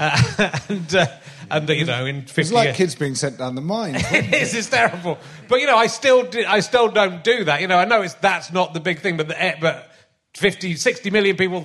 [0.00, 1.06] Uh, and, uh,
[1.50, 3.94] and, uh, you know, in 50 It's like years- kids being sent down the mine.
[3.98, 4.54] it is.
[4.54, 5.18] It's terrible.
[5.48, 7.60] But you know, I still, do, I still don't do that.
[7.60, 9.90] You know, I know it's that's not the big thing, but the, eh, but
[10.36, 11.62] 50, 60 million people,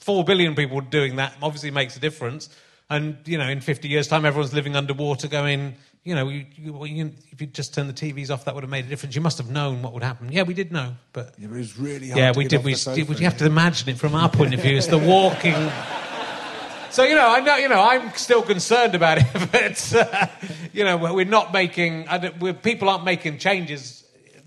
[0.00, 2.48] four billion people doing that obviously makes a difference.
[2.90, 5.74] And you know, in fifty years' time, everyone's living underwater, going.
[6.06, 8.62] You know, you, you, well, you, if you just turned the TVs off, that would
[8.62, 9.16] have made a difference.
[9.16, 10.30] You must have known what would happen.
[10.30, 12.62] Yeah, we did know, but it was really hard yeah, we did.
[12.62, 12.94] We, sofa.
[12.94, 14.76] did, we have to imagine it from our point of view.
[14.76, 15.54] It's the walking.
[16.88, 20.28] So you know, I know you know, I'm still concerned about it, but uh,
[20.72, 22.08] you know, we're not making.
[22.08, 24.02] I don't, we're, people aren't making changes.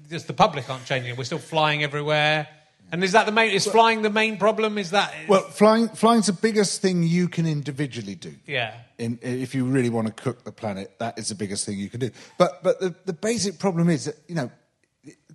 [0.10, 1.16] Just the public aren't changing.
[1.16, 2.48] We're still flying everywhere.
[2.92, 3.52] And is that the main?
[3.52, 4.78] Is flying the main problem?
[4.78, 5.14] Is that?
[5.28, 8.36] Well, flying, flying's the biggest thing you can individually do.
[8.48, 11.78] yeah, in, if you really want to cook the planet, that is the biggest thing
[11.78, 12.12] you can do.
[12.38, 14.52] But but the, the basic problem is that you know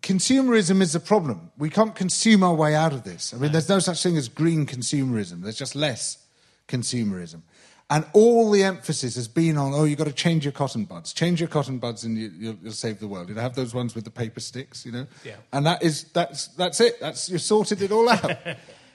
[0.01, 1.51] consumerism is a problem.
[1.57, 3.33] We can't consume our way out of this.
[3.33, 5.43] I mean, there's no such thing as green consumerism.
[5.43, 6.19] There's just less
[6.69, 7.43] consumerism.
[7.91, 11.13] And all the emphasis has been on, oh, you've got to change your cotton buds.
[11.13, 13.29] Change your cotton buds and you, you'll, you'll save the world.
[13.29, 15.07] You know, have those ones with the paper sticks, you know?
[15.25, 15.37] Yeah.
[15.53, 16.99] And that is, that's, that's it.
[16.99, 18.31] That's, you've sorted it all out.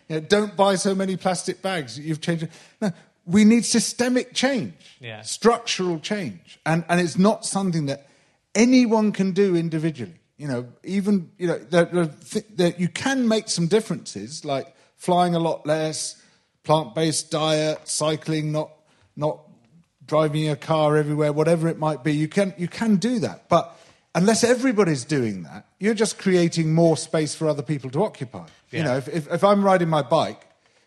[0.09, 1.99] you know, don't buy so many plastic bags.
[1.99, 2.51] You've changed it.
[2.81, 2.91] No,
[3.25, 5.21] we need systemic change, Yeah.
[5.21, 6.59] structural change.
[6.65, 8.07] And, and it's not something that
[8.55, 10.15] anyone can do individually.
[10.37, 14.73] You know, even, you know, there, there, th- there, you can make some differences, like
[14.95, 16.19] flying a lot less,
[16.63, 18.71] plant-based diet, cycling, not,
[19.19, 19.41] not
[20.07, 22.13] driving your car everywhere, whatever it might be.
[22.13, 23.47] You can, you can do that.
[23.49, 23.77] But
[24.15, 28.47] unless everybody's doing that, you're just creating more space for other people to occupy.
[28.71, 28.77] Yeah.
[28.77, 30.41] You know, if, if, if I'm riding my bike,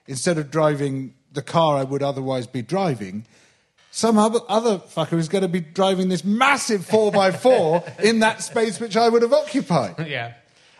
[0.06, 3.24] instead of driving the car I would otherwise be driving,
[3.90, 8.80] some other, other fucker is going to be driving this massive 4x4 in that space
[8.80, 9.94] which I would have occupied.
[10.08, 10.32] yeah,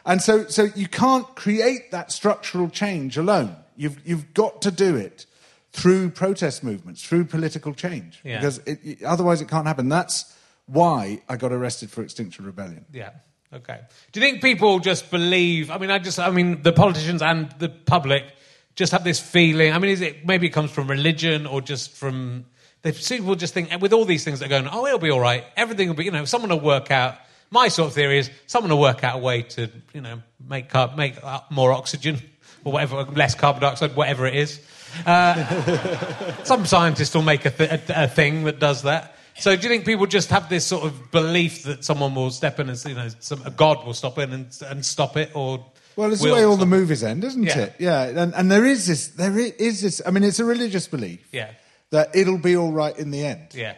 [0.04, 3.56] And so, so you can't create that structural change alone.
[3.76, 5.26] You've, you've got to do it
[5.72, 8.20] through protest movements, through political change.
[8.24, 8.38] Yeah.
[8.38, 9.88] Because it, it- otherwise it can't happen.
[9.88, 12.84] That's why I got arrested for Extinction Rebellion.
[12.92, 13.10] yeah.
[13.54, 13.80] Okay.
[14.12, 15.70] Do you think people just believe?
[15.70, 18.24] I mean, I just, I mean, the politicians and the public
[18.76, 19.74] just have this feeling.
[19.74, 22.46] I mean, is it maybe it comes from religion or just from
[22.80, 25.20] they people just think with all these things that are going, oh, it'll be all
[25.20, 25.44] right.
[25.54, 27.16] Everything will be, you know, someone will work out.
[27.50, 30.70] My sort of theory is someone will work out a way to, you know, make
[30.70, 31.16] car- make
[31.50, 32.22] more oxygen
[32.64, 34.60] or whatever, less carbon dioxide, whatever it is.
[35.06, 39.16] Uh, some scientists will make a, th- a, a thing that does that.
[39.38, 42.60] So, do you think people just have this sort of belief that someone will step
[42.60, 45.64] in and you know some, a god will stop in and, and stop it, or
[45.96, 47.58] Well, it's the way all the movies end, isn't Yeah.
[47.58, 47.74] it?
[47.78, 48.02] Yeah.
[48.22, 51.50] And, and there is this, there is this, I mean, it's a religious belief Yeah.
[51.90, 53.48] that it'll be all right in the end.
[53.54, 53.74] Yeah,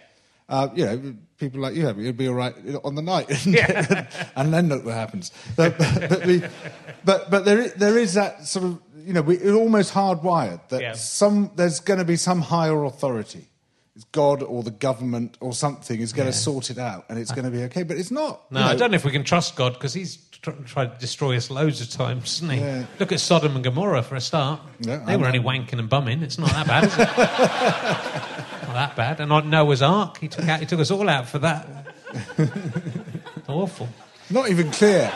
[0.49, 4.07] Uh, you know, people like you, it'll be all right on the night, Yeah.
[4.37, 5.31] and then look what happens.
[5.57, 6.51] But but but,
[7.05, 10.61] but, but there, is, there is that sort of you know, we, it's almost hardwired
[10.69, 10.93] that Yeah.
[10.95, 13.49] some there's going to be some higher authority,
[13.97, 17.31] it's God or the government or something is going to sort it out, and it's
[17.33, 17.83] going to be okay.
[17.85, 18.51] But it's not.
[18.51, 20.99] no, you I don't know if we can trust God because He's tr- tried to
[20.99, 22.59] destroy us loads of times, hasn't He?
[22.61, 22.87] Yeah.
[22.99, 24.61] Look at Sodom and Gomorrah for a start.
[24.81, 25.27] Yeah, they I were know.
[25.29, 26.23] only wanking and bumming.
[26.23, 26.99] It's not that bad, is it?
[28.69, 29.21] not that bad.
[29.21, 31.67] And on Noah's Ark, He took out, He took us all out for that.
[33.49, 33.89] Awful.
[34.31, 35.13] Not even clear.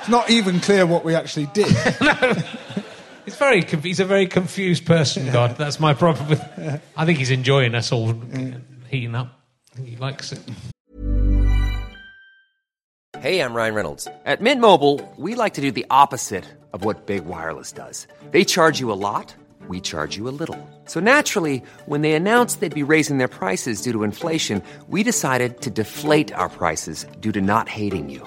[0.00, 1.66] It's not even clear what we actually did.
[3.28, 5.58] He's very conf- he's a very confused person, God.
[5.58, 6.40] That's my problem with.
[6.96, 8.14] I think he's enjoying us all
[8.88, 9.38] heating up.
[9.84, 10.40] He likes it.
[13.18, 14.08] Hey, I'm Ryan Reynolds.
[14.24, 18.06] At Mint Mobile, we like to do the opposite of what Big Wireless does.
[18.30, 19.34] They charge you a lot,
[19.68, 20.56] we charge you a little.
[20.86, 25.60] So naturally, when they announced they'd be raising their prices due to inflation, we decided
[25.60, 28.26] to deflate our prices due to not hating you.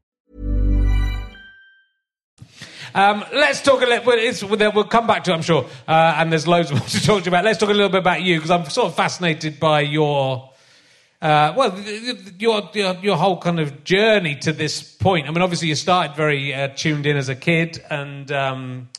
[2.93, 4.71] Um, let's talk a little.
[4.73, 7.25] Well, come back to, it, I'm sure, uh, and there's loads more to talk to
[7.25, 7.45] you about.
[7.45, 10.49] Let's talk a little bit about you because I'm sort of fascinated by your.
[11.21, 11.79] Uh, well,
[12.39, 15.27] your, your your whole kind of journey to this point.
[15.27, 18.89] I mean, obviously, you started very uh, tuned in as a kid, and um,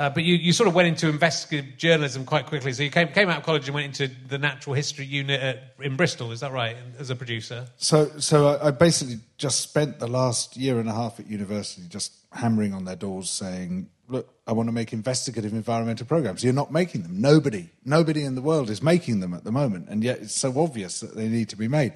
[0.00, 2.72] uh, but you, you sort of went into investigative journalism quite quickly.
[2.72, 5.74] So you came, came out of college and went into the natural history unit at,
[5.78, 6.32] in Bristol.
[6.32, 6.74] Is that right?
[6.98, 7.66] As a producer.
[7.76, 11.86] So, so I, I basically just spent the last year and a half at university
[11.86, 16.42] just hammering on their doors, saying, "Look, I want to make investigative environmental programs.
[16.42, 17.20] You're not making them.
[17.20, 20.58] Nobody, nobody in the world is making them at the moment, and yet it's so
[20.58, 21.92] obvious that they need to be made."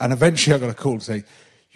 [0.00, 1.24] And eventually, I got a call to say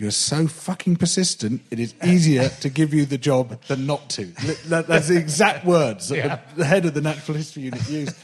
[0.03, 4.25] you're so fucking persistent, it is easier to give you the job than not to.
[4.67, 6.41] That's the exact words that Yeah.
[6.57, 8.17] the, head of the natural history unit used.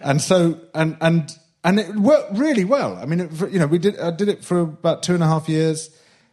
[0.00, 1.30] And so, and, and,
[1.62, 2.96] and it worked really well.
[2.96, 5.26] I mean, it, you know, we did, I did it for about two and a
[5.26, 5.88] half years.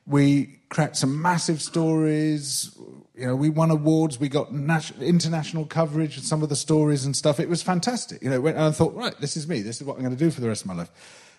[0.08, 2.76] We cracked some massive stories.
[3.16, 4.20] You know, we won awards.
[4.20, 7.40] We got national, international coverage of some of the stories and stuff.
[7.40, 8.22] It was fantastic.
[8.24, 9.62] You know, when, and I thought, right, this is me.
[9.62, 10.90] This is what I'm going to do for the rest of my life.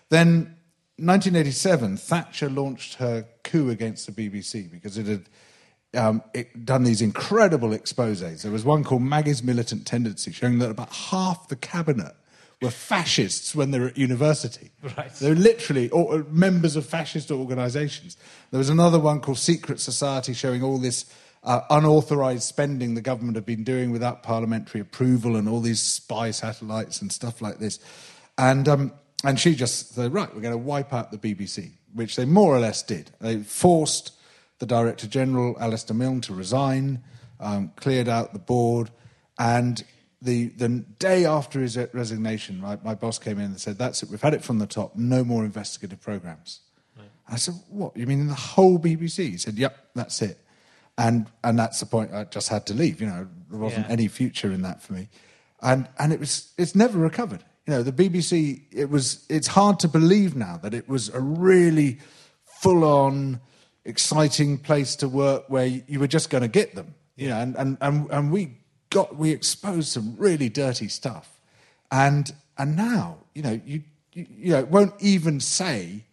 [0.09, 0.55] Then
[1.01, 5.29] 1987, Thatcher launched her coup against the BBC because it had
[5.93, 8.43] um, it done these incredible exposés.
[8.43, 12.13] There was one called Maggie's Militant Tendency, showing that about half the cabinet
[12.61, 14.71] were fascists when they were at university.
[14.97, 15.13] Right.
[15.15, 18.17] They're literally or, members of fascist organisations.
[18.51, 21.05] There was another one called Secret Society, showing all this
[21.43, 26.31] uh, unauthorised spending the government had been doing without parliamentary approval, and all these spy
[26.31, 27.79] satellites and stuff like this.
[28.37, 32.15] And um, and she just said, right, we're going to wipe out the BBC, which
[32.15, 33.11] they more or less did.
[33.19, 34.13] They forced
[34.59, 37.01] the Director General, Alasdair Milne, to resign,
[37.39, 38.91] um, cleared out the board,
[39.37, 39.83] and
[40.21, 40.67] the, the
[40.99, 44.33] day after his resignation, my, my boss came in and said, that's it, we've had
[44.33, 46.59] it from the top, no more investigative programmes.
[47.31, 49.17] I said, what, you mean the whole BBC?
[49.29, 50.39] He said, yep, that's it.
[50.97, 53.93] And, and that's the point, I just had to leave, you know, there wasn't Yeah.
[53.93, 55.09] any future in that for me.
[55.61, 57.43] And, and it was, it's never recovered.
[57.67, 61.19] You know, the BBC, it was, it's hard to believe now that it was a
[61.19, 61.99] really
[62.45, 63.41] full on,
[63.85, 66.95] exciting place to work where you were just going to get them.
[67.15, 68.57] You know, and, and, and, and we
[68.89, 71.39] got, we exposed some really dirty stuff.
[71.91, 76.05] And, and now, you know, you, you, you know, it won't even say,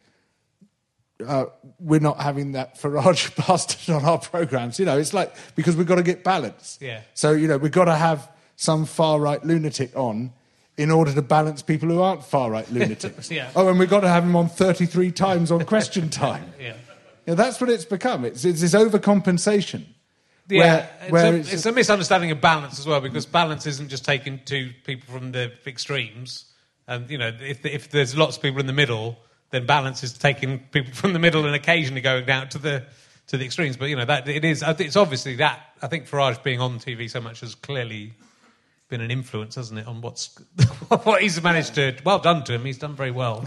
[1.25, 1.47] uh,
[1.79, 4.79] we're not having that Farage bastard on our programs.
[4.79, 6.79] You know, it's like because we've got to get balance.
[6.81, 7.01] Yeah.
[7.15, 10.33] So you know, we've got to have some far right lunatic on
[10.77, 13.31] in order to balance people who aren't far right lunatics.
[13.37, 13.51] Yeah.
[13.57, 16.53] Oh, and we've got to have him on thirty three times on question time.
[16.61, 16.75] Yeah.
[17.27, 18.25] Know, that's what it's become.
[18.25, 19.85] It's, it's this overcompensation.
[20.49, 23.89] Yeah, where, it's, where a, it's, a misunderstanding of balance as well because balance isn't
[23.89, 26.45] just taking two people from the extremes.
[26.87, 29.19] And you know, if if there's lots of people in the middle,
[29.51, 32.85] then balance is taking people from the middle and occasionally going down to the
[33.27, 33.77] to the extremes.
[33.77, 34.63] But you know, that it is.
[34.67, 35.61] It's obviously that.
[35.83, 38.13] I think Farage being on TV so much has clearly
[38.89, 40.39] been an influence, hasn't it, on what's
[41.05, 41.97] what he's managed to.
[42.05, 42.65] Well done to him.
[42.65, 43.45] He's done very well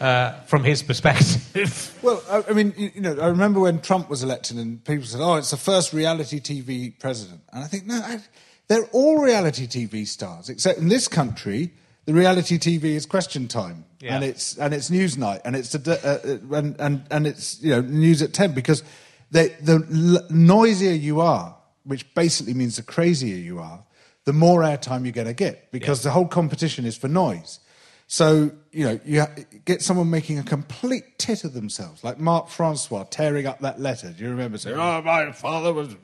[0.00, 1.88] uh, from his perspective.
[2.02, 5.04] Well, I, I mean, you, you know, I remember when Trump was elected and people
[5.04, 8.18] said, "Oh, it's the first reality TV president," and I think no, I,
[8.66, 11.72] they're all reality TV stars, except in this country,
[12.06, 13.84] the reality TV is Question Time,
[14.16, 17.62] and it's and it's Newsnight, and it's a, d- uh, uh, and and and it's
[17.62, 18.82] you know news at ten because
[19.30, 19.74] the, the
[20.18, 21.54] l- noisier you are,
[21.84, 23.84] which basically means the crazier you are,
[24.24, 27.58] the more airtime you're going to get because the whole competition is for noise.
[28.06, 29.24] So, you know, you
[29.64, 34.12] get someone making a complete tit of themselves, like Mark Francois tearing up that letter.
[34.12, 35.96] Do you remember saying, oh, my father was,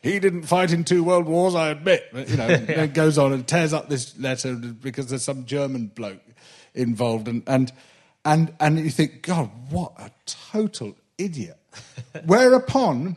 [0.00, 2.04] he didn't fight in two world wars, I admit.
[2.12, 5.44] But, you know, and then goes on and tears up this letter because there's some
[5.44, 6.22] German bloke
[6.72, 7.26] involved.
[7.26, 7.72] And, and,
[8.24, 11.58] and, and you think, God, what a total idiot.
[12.26, 13.16] Whereupon,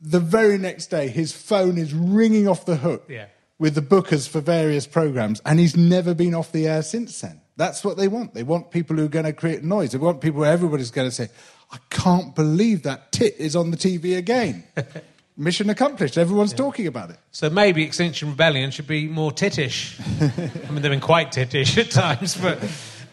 [0.00, 3.26] the very next day, his phone is ringing off the hook Yeah.
[3.58, 7.40] With the bookers for various programs, and he's never been off the air since then.
[7.56, 8.34] That's what they want.
[8.34, 9.92] They want people who are going to create noise.
[9.92, 11.30] They want people where everybody's going to say,
[11.72, 14.64] I can't believe that tit is on the TV again.
[15.38, 16.16] Mission accomplished.
[16.16, 17.18] Everyone's talking about it.
[17.30, 20.00] So maybe Extinction Rebellion should be more tittish.
[20.68, 22.58] I mean, they've been quite tittish at times, but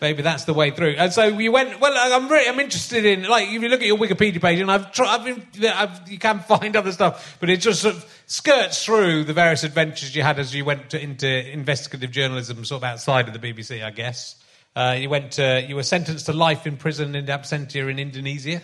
[0.04, 0.96] maybe that's the way through.
[0.98, 1.80] And so you went.
[1.80, 4.70] Well, I'm really, I'm interested in like if you look at your Wikipedia page, and
[4.70, 5.22] I've tried.
[5.22, 9.34] I've I've, you can find other stuff, but it just sort of skirts through the
[9.34, 13.34] various adventures you had as you went to, into investigative journalism, sort of outside of
[13.34, 14.36] the BBC, I guess.
[14.76, 15.32] Uh, you went.
[15.34, 18.62] To, you were sentenced to life in prison in absentia in Indonesia.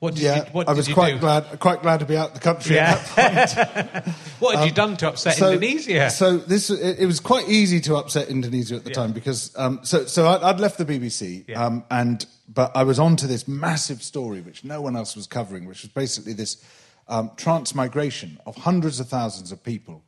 [0.00, 1.18] What did yeah, you, what I was quite do?
[1.18, 3.02] glad, quite glad to be out of the country Yeah.
[3.16, 4.16] at that point.
[4.38, 6.08] What had you done to upset so, Indonesia?
[6.10, 9.80] So this it, it was quite easy to upset Indonesia at the time because um,
[9.82, 11.64] so so I, I'd left the BBC Yeah.
[11.66, 15.66] um, and but I was onto this massive story which no one else was covering,
[15.66, 16.62] which was basically this
[17.08, 20.04] um, transmigration of hundreds of thousands of people.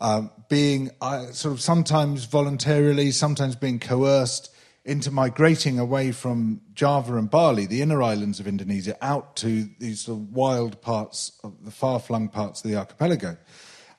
[0.00, 4.53] Um, being uh, sort of sometimes voluntarily, sometimes being coerced
[4.84, 10.02] into migrating away from Java and Bali, the inner islands of Indonesia, out to these
[10.02, 13.36] sort of wild parts of the far flung parts of the archipelago.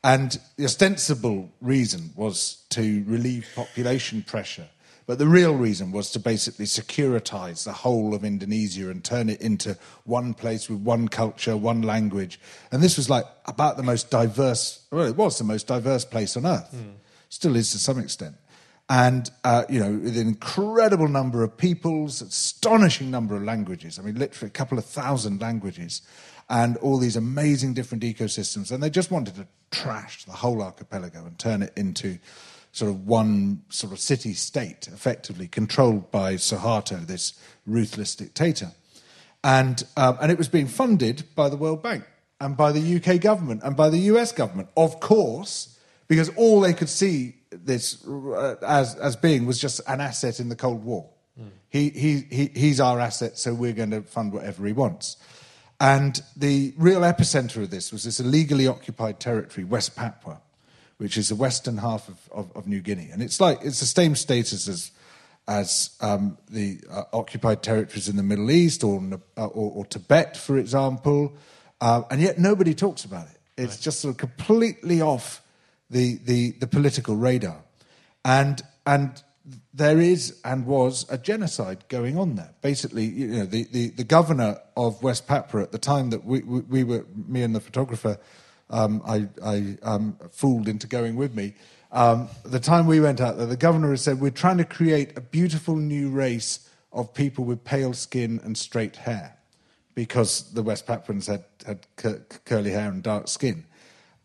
[0.04, 4.68] And the ostensible reason was to relieve population pressure.
[5.08, 9.42] But the real reason was to basically securitize the whole of Indonesia and turn it
[9.42, 12.40] into one place with one culture, one language.
[12.72, 16.36] And this was like about the most diverse, well, it was the most diverse place
[16.38, 16.70] on earth.
[16.72, 16.92] Hmm.
[17.30, 18.36] Still is to some extent.
[18.88, 23.98] And, uh, you know, with an incredible number of peoples, astonishing number of languages.
[23.98, 26.04] I mean, literally a couple of thousand languages
[26.50, 28.72] and all these amazing different ecosystems.
[28.72, 32.20] And they just wanted to trash the whole archipelago and turn it into
[32.72, 37.34] sort of one sort of city state, effectively controlled by Suharto, this
[37.66, 38.72] ruthless dictator.
[39.44, 42.04] And, um, and it was being funded by the World Bank
[42.40, 46.74] and by the UK government and by the US government, of course, because all they
[46.74, 51.10] could see this uh, as, as being was just an asset in the Cold War.
[51.70, 55.18] He, he, he, he's our asset, so we're going to fund whatever he wants.
[55.78, 60.40] And the real epicenter of this was this illegally occupied territory, West Papua,
[61.00, 63.10] which is the western half of, of, of New Guinea.
[63.12, 64.92] And it's like it's the same status as,
[65.50, 69.04] as um, the uh, occupied territories in the Middle East or,
[69.36, 71.34] uh, or, or Tibet, for example.
[71.82, 73.38] Uh, and yet nobody talks about it.
[73.58, 75.42] It's just sort of completely off
[75.90, 77.64] the, the, the political radar.
[78.24, 79.22] And, and
[79.74, 82.54] there is and was a genocide going on there.
[82.62, 86.42] Basically, you know, the, the, the governor of West Papua at the time that we,
[86.42, 88.18] we, we were, me and the photographer,
[88.70, 91.54] um, I, I um, fooled into going with me.
[91.92, 95.18] Um, the time we went out there, the governor had said, We're trying to create
[95.18, 99.38] a beautiful new race of people with pale skin and straight hair
[99.94, 103.66] because the West Papuans had, had cur- curly hair and dark skin.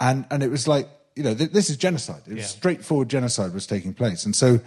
[0.01, 2.23] And, and it was like, you know, th- this is genocide.
[2.27, 2.47] It was Yeah.
[2.47, 4.25] straightforward genocide was taking place.
[4.25, 4.61] And so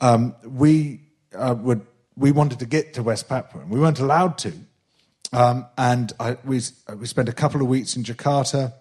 [0.00, 1.00] um, we,
[1.34, 1.82] uh, would,
[2.16, 4.52] we wanted to get to West Papua, and we weren't allowed to.
[5.32, 6.60] Um, and I, we,
[6.98, 8.72] we spent a couple of weeks in Jakarta,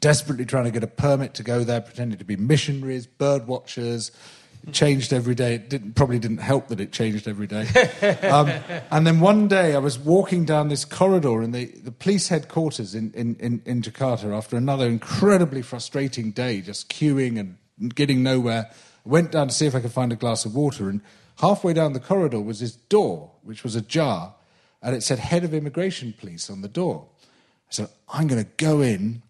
[0.00, 4.10] desperately trying to get a permit to go there, pretending to be missionaries, bird watchers.
[4.70, 5.54] Changed every day.
[5.54, 7.66] It didn't, probably didn't help that it changed every day.
[8.30, 8.48] um,
[8.92, 12.94] and then one day I was walking down this corridor in the, the police headquarters
[12.94, 17.56] in, in, in, in Jakarta after another incredibly frustrating day, just queuing and
[17.94, 18.70] getting nowhere.
[19.04, 21.00] I went down to see if I could find a glass of water, and
[21.40, 24.34] halfway down the corridor was this door, which was ajar,
[24.80, 27.08] and it said Head of Immigration Police on the door.
[27.68, 29.22] I said, I'm going to go in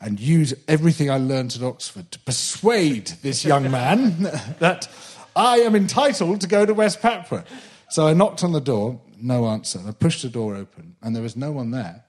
[0.00, 4.22] and use everything I learned at Oxford to persuade this young man
[4.58, 4.88] that
[5.34, 7.44] I am entitled to go to West Papua.
[7.88, 9.80] So I knocked on the door, no answer.
[9.86, 12.04] I pushed the door open, and there was no one there.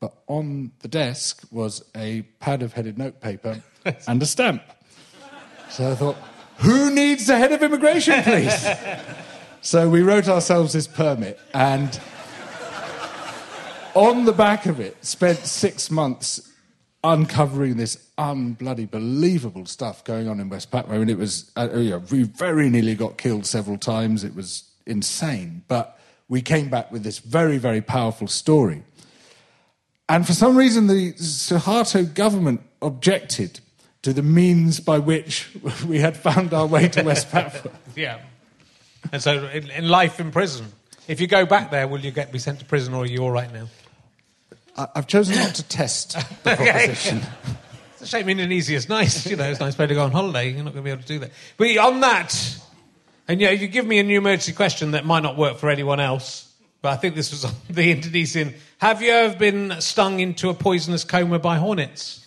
[0.00, 3.62] But on the desk was a pad of headed notepaper
[4.08, 4.62] and a stamp.
[5.70, 6.16] So I thought,
[6.58, 8.66] who needs the head of immigration, please?
[9.60, 11.98] so we wrote ourselves this permit, and
[13.94, 16.52] on the back of it, spent six months
[17.06, 20.96] uncovering this unbloody believable stuff going on in West Papua.
[20.96, 24.24] I mean, it was, uh, you know, we very nearly got killed several times.
[24.24, 25.62] It was insane.
[25.68, 25.98] But
[26.28, 28.82] we came back with this very, very powerful story.
[30.08, 33.60] and for some reason, the Suharto government objected
[34.02, 35.48] to the means by which
[35.86, 37.72] we had found our way to West Papua.
[37.96, 38.20] Yeah.
[39.12, 40.66] And so, in, in life in prison,
[41.06, 43.22] if you go back there, will you get be sent to prison, or are you
[43.22, 43.68] all right now?
[44.76, 46.12] I- I've chosen not to test
[46.44, 47.22] the proposition.
[47.92, 49.26] It's a shame Indonesia's nice.
[49.26, 50.50] You know, it's a nice place to go on holiday.
[50.50, 51.30] You're not going to be able to do that.
[51.56, 52.58] But on that,
[53.28, 55.58] and you know, if you give me a new emergency question that might not work
[55.58, 56.52] for anyone else,
[56.82, 58.54] but I think this was on the Indonesian.
[58.78, 62.22] Have you ever been stung into a poisonous coma by hornets?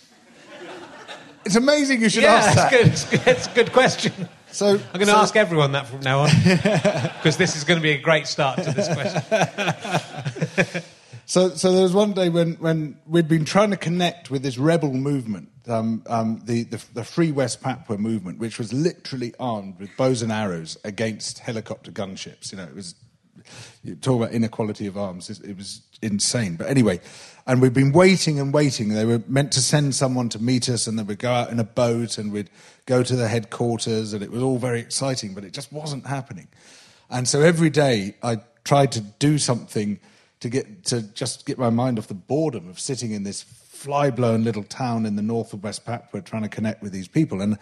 [1.45, 2.74] It's amazing you should yeah, ask that.
[2.74, 2.88] It's, good.
[2.88, 3.28] It's, good.
[3.28, 4.30] it's a good question.
[4.52, 7.80] So, I'm going to so- ask everyone that from now on because this is going
[7.80, 10.84] to be a great start to this question.
[11.30, 14.58] So, so there was one day when, when we'd been trying to connect with this
[14.58, 19.80] rebel movement, um, um, the, the, the Free West Papua movement, which was literally armed
[19.80, 22.52] with bows and arrows against helicopter gunships.
[22.52, 22.96] You know, it was
[23.84, 25.30] you talk about inequality of arms.
[25.30, 26.56] It, it was insane.
[26.56, 27.00] But anyway,
[27.46, 28.90] and we'd been waiting and waiting.
[28.90, 31.60] They were meant to send someone to meet us, and then we'd go out in
[31.60, 32.50] a boat and we'd
[32.88, 36.48] go to the headquarters, and it was all very exciting, but it just wasn't happening.
[37.08, 40.00] And so every day I tried to do something
[40.40, 44.44] to get to just get my mind off the boredom of sitting in this fly-blown
[44.44, 47.42] little town in the north of West Papua trying to connect with these people.
[47.42, 47.58] And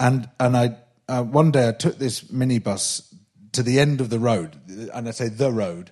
[0.00, 0.76] and and I
[1.08, 3.14] uh, one day I took this minibus
[3.52, 4.58] to the end of the road,
[4.92, 5.90] and I say the road.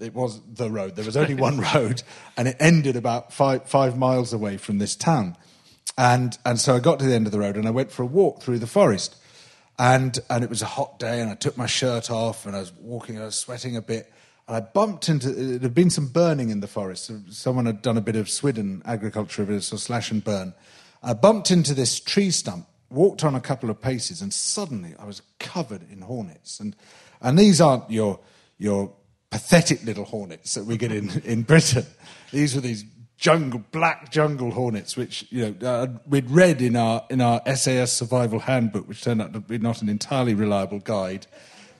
[0.00, 0.96] It was the road.
[0.96, 2.02] There was only one road,
[2.36, 5.36] and it ended about five five miles away from this town.
[5.98, 8.02] And and so I got to the end of the road, and I went for
[8.02, 9.16] a walk through the forest.
[9.78, 12.60] And, and it was a hot day, and I took my shirt off, and I
[12.60, 14.12] was walking, and I was sweating a bit.
[14.48, 17.10] And I bumped into, it had been some burning in the forest.
[17.30, 20.22] Someone had done a bit of Swidden agriculture, a bit of sort of slash and
[20.22, 20.54] burn.
[21.02, 25.04] I bumped into this tree stump, walked on a couple of paces, and suddenly I
[25.04, 26.60] was covered in hornets.
[26.60, 26.76] And,
[27.20, 28.20] and these aren't your,
[28.58, 28.92] your
[29.30, 31.86] pathetic little hornets that we get in, in Britain.
[32.30, 32.84] These were these
[33.22, 37.92] jungle, black jungle hornets, which you know uh, we'd read in our in our SAS
[37.92, 41.26] survival handbook, which turned out to be not an entirely reliable guide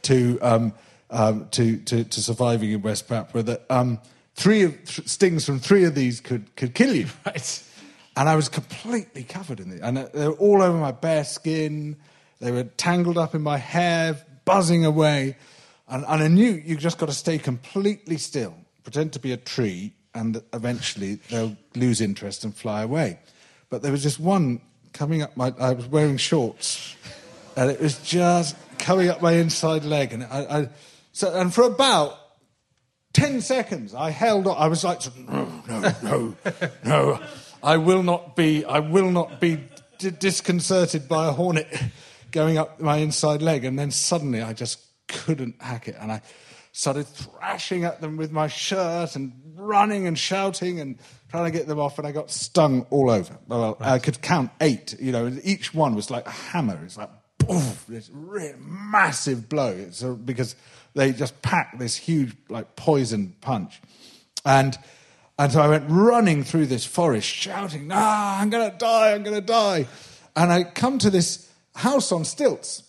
[0.03, 0.73] to um,
[1.13, 3.45] um, to, to to surviving in West Papua.
[3.45, 4.01] That um,
[4.35, 7.07] three of, th- stings from three of these could could kill you.
[7.27, 7.69] Right.
[8.15, 11.25] And I was completely covered in it, and uh, they were all over my bare
[11.25, 11.97] skin.
[12.41, 15.37] They were tangled up in my hair, buzzing away.
[15.89, 19.39] And, and I knew you just got to stay completely still, pretend to be a
[19.39, 23.19] tree, and eventually they'll lose interest and fly away.
[23.71, 24.61] But there was just one
[24.93, 25.55] coming up my.
[25.59, 26.95] I was wearing shorts,
[27.57, 30.69] and it was just coming up my inside leg, and I, I
[31.13, 32.19] so and for about
[33.13, 34.57] ten seconds I held on.
[34.57, 36.35] I was like, no, no, no,
[36.85, 37.21] no.
[37.63, 38.65] I will not be.
[38.65, 39.61] I will not be
[39.99, 41.69] d- disconcerted by a hornet
[42.33, 46.23] going up my inside leg, and then suddenly I just couldn't hack it, and I
[46.73, 50.99] started thrashing at them with my shirt and running and shouting and
[51.29, 53.39] trying to get them off, and I got stung all over.
[53.47, 56.81] Well, I could count eight, you know, and each one was like a hammer.
[56.85, 59.71] It's like, poof, this really massive blow.
[59.71, 60.57] It's a, because
[60.95, 63.81] they just packed this huge, like, poison punch.
[64.45, 64.77] And,
[65.39, 69.23] and so I went running through this forest, shouting, ah, I'm going to die, I'm
[69.23, 69.87] going to die.
[70.37, 72.85] And I come to this house on stilts.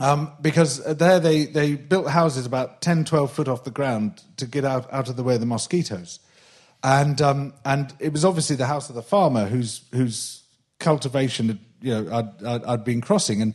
[0.00, 4.46] Um, because there they, they built houses about 10, 12 foot off the ground to
[4.46, 6.18] get out, out of the way of the mosquitoes.
[6.82, 10.42] And, um, and it was obviously the house of the farmer whose, whose
[10.80, 13.42] cultivation you know, I'd, I'd, I'd been crossing.
[13.42, 13.54] And,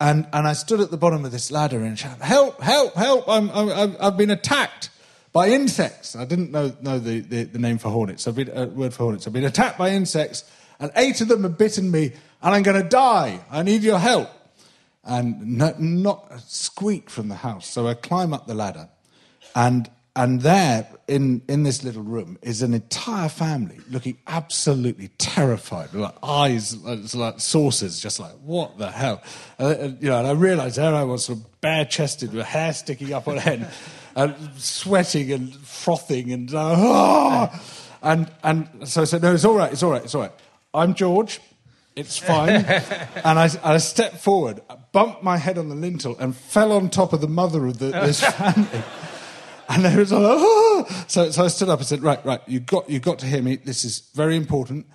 [0.00, 3.28] and, and I stood at the bottom of this ladder and shouted, Help, help, help,
[3.28, 4.90] I'm, I'm, I've been attacked
[5.32, 6.16] by insects.
[6.16, 9.04] I didn't know, know the, the, the name for hornets, I've been, uh, word for
[9.04, 9.26] hornets.
[9.26, 10.44] I've been attacked by insects,
[10.78, 13.40] and eight of them have bitten me, and I'm going to die.
[13.50, 14.30] I need your help
[15.06, 17.66] and no, not a squeak from the house.
[17.68, 18.88] So I climb up the ladder,
[19.54, 25.92] and and there in in this little room is an entire family looking absolutely terrified,
[25.92, 29.22] with like eyes like, like saucers, just like what the hell,
[29.60, 30.18] uh, and, you know.
[30.18, 33.38] And I realised there I was, sort of bare chested with hair sticking up on
[33.38, 33.68] end,
[34.16, 37.62] and sweating and frothing and uh, ah!
[38.02, 40.32] and and so I said, no, it's all right, it's all right, it's all right.
[40.72, 41.40] I'm George.
[41.94, 42.50] It's fine.
[43.24, 44.60] and I, I stepped forward,
[44.92, 47.86] bumped my head on the lintel, and fell on top of the mother of the,
[47.86, 48.82] this family.
[49.76, 51.04] And they was like, oh!
[51.06, 53.42] so, so I stood up and said, right, right, you got, you got to hear
[53.42, 53.56] me.
[53.56, 54.86] This is very important.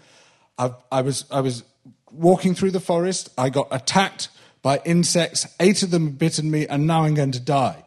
[0.58, 1.64] I, I, was, I was
[2.12, 3.30] walking through the forest.
[3.38, 4.30] I got attacked
[4.64, 5.46] by insects.
[5.60, 7.86] Eight of them bitten me, and now I'm going to die.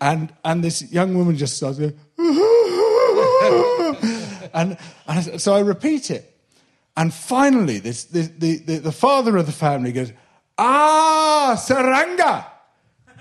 [0.00, 1.92] And, and this young woman just starts going,
[4.54, 6.34] and, and so I repeat it.
[6.96, 10.10] And finally, this, the, the, the, the father of the family goes,
[10.56, 12.46] Ah, Saranga.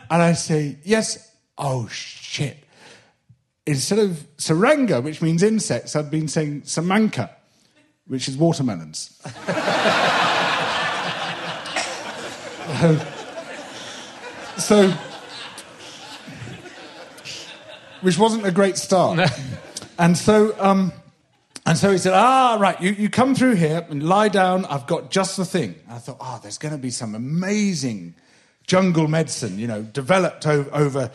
[0.09, 1.31] And I say, Yes.
[1.57, 2.62] Oh, shit.
[3.65, 7.29] Instead of saranga, which means insects, I'd been saying samanka,
[8.07, 9.17] which is watermelons.
[14.57, 14.93] so,
[18.01, 19.29] which wasn't a great start.
[19.97, 20.91] and so, um,
[21.65, 24.65] and so he said, "Ah, right, you, you come through here and lie down.
[24.65, 28.15] I've got just the thing." And I thought, "Oh, there's going to be some amazing
[28.67, 31.11] jungle medicine, you know, developed o- over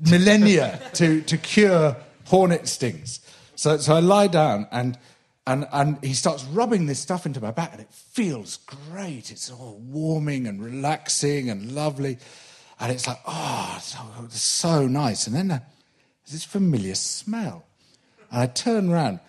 [0.00, 3.20] millennia to to cure hornet stings."
[3.54, 4.98] So, so I lie down and.
[5.44, 9.32] And, and he starts rubbing this stuff into my back, and it feels great.
[9.32, 12.18] It's all warming and relaxing and lovely.
[12.78, 15.26] And it's like, oh, so, so nice.
[15.26, 15.58] And then uh,
[16.24, 17.64] there's this familiar smell.
[18.30, 19.20] And I turn around,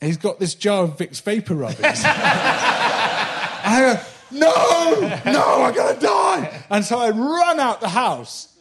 [0.00, 1.78] and he's got this jar of Vicks VapoRub.
[1.78, 2.16] in his hand.
[3.64, 4.00] and I go,
[4.30, 6.64] no, no, I'm going to die.
[6.70, 8.56] And so I run out the house,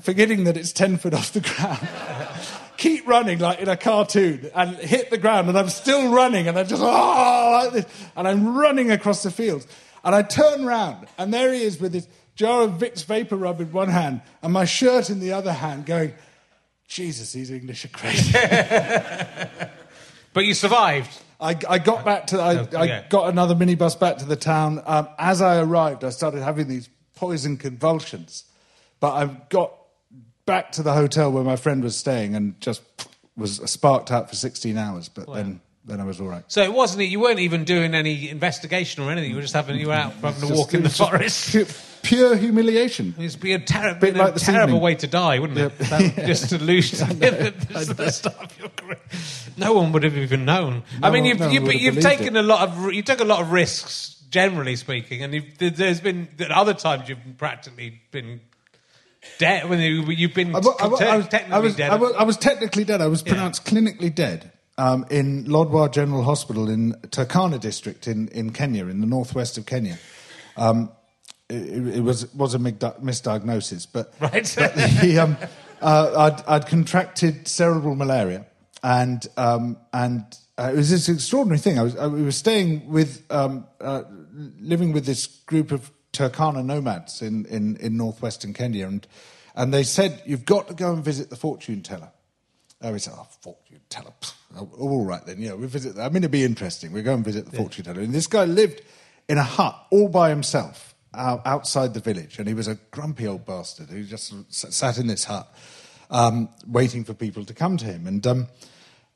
[0.00, 1.86] forgetting that it's 10 foot off the ground.
[2.76, 6.58] Keep running like in a cartoon and hit the ground, and I'm still running, and
[6.58, 7.86] I'm just, oh, like this.
[8.16, 9.66] And I'm running across the fields.
[10.04, 13.72] And I turn round, and there he is with his jar of Vicks VapoRub in
[13.72, 16.14] one hand and my shirt in the other hand, going,
[16.86, 18.32] Jesus, these English are crazy.
[20.38, 21.10] But you survived.
[21.40, 24.80] I, I got back to I, Oh, I got another minibus back to the town.
[24.86, 28.44] Um, as I arrived, I started having these poison convulsions,
[29.00, 29.74] but I got
[30.48, 32.82] back to the hotel where my friend was staying and just
[33.36, 35.08] was sparked out for 16 hours.
[35.08, 36.44] But then then I was all right.
[36.48, 37.08] So it wasn't.
[37.08, 39.30] You weren't even doing any investigation or anything.
[39.30, 39.78] You were just having.
[39.78, 41.56] You were out having a walk in the forest.
[42.02, 43.14] Pure, humiliation.
[43.18, 44.82] It'd be a, terri- Bit been a like this terrible evening.
[44.82, 45.72] way to die, wouldn't it?
[45.78, 45.88] Yep.
[45.90, 47.04] That- just to lose the,
[47.70, 49.00] the, the start of your career.
[49.56, 50.84] No one would have even known.
[51.02, 52.40] I mean, you've, no you've, would have you've taken it.
[52.40, 56.72] a lot of you took a lot of risks, generally speaking, and there's been other
[56.72, 58.40] times you've practically been
[59.38, 61.90] dead when you, you've been I, wa- I, I was, technically was, dead.
[61.90, 63.00] I was, I was technically dead.
[63.00, 68.52] I was pronounced clinically dead um, in Lodwar General Hospital in Turkana district in, in
[68.52, 69.98] Kenya, in the northwest of Kenya.
[70.56, 70.90] Um,
[71.48, 74.52] it, it was was a misdiagnosis, but, Right.
[74.56, 75.36] but the, um,
[75.80, 78.46] uh, I'd, I'd contracted cerebral malaria,
[78.82, 80.24] and um, and
[80.58, 81.78] uh, it was this extraordinary thing.
[81.78, 84.02] I was I, we were staying with um, uh,
[84.60, 89.06] living with this group of Turkana nomads in, in, in northwestern Kenya, and
[89.54, 92.10] and they said you've got to go and visit the fortune teller.
[92.82, 94.12] Oh, we said, oh, fortune teller.
[94.56, 95.98] Oh, all right then, yeah, we visit.
[95.98, 96.92] I mean, it'd be interesting.
[96.92, 98.00] We go and visit the fortune teller.
[98.00, 98.82] And this guy lived
[99.28, 103.26] in a hut all by himself out, outside the village, and he was a grumpy
[103.26, 105.52] old bastard who just sat in this hut,
[106.10, 108.06] um, waiting for people to come to him.
[108.06, 108.48] And um,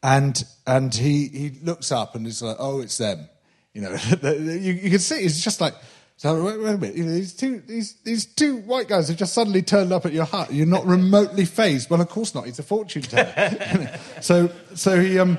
[0.03, 3.29] and and he he looks up and he's like, oh, it's them.
[3.75, 5.75] You know, you, you can see it's just like.
[6.23, 6.95] So wait, wait a minute.
[6.95, 10.13] You know, these two these these two white guys have just suddenly turned up at
[10.13, 10.53] your hut.
[10.53, 11.91] You're not remotely phased.
[11.91, 12.47] Well, of course not.
[12.47, 13.99] He's a fortune teller.
[14.21, 15.37] so so he um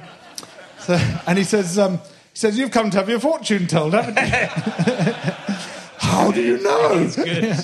[0.80, 4.18] so, and he says um he says you've come to have your fortune told, haven't
[4.18, 4.24] you?
[6.00, 7.10] How do you know?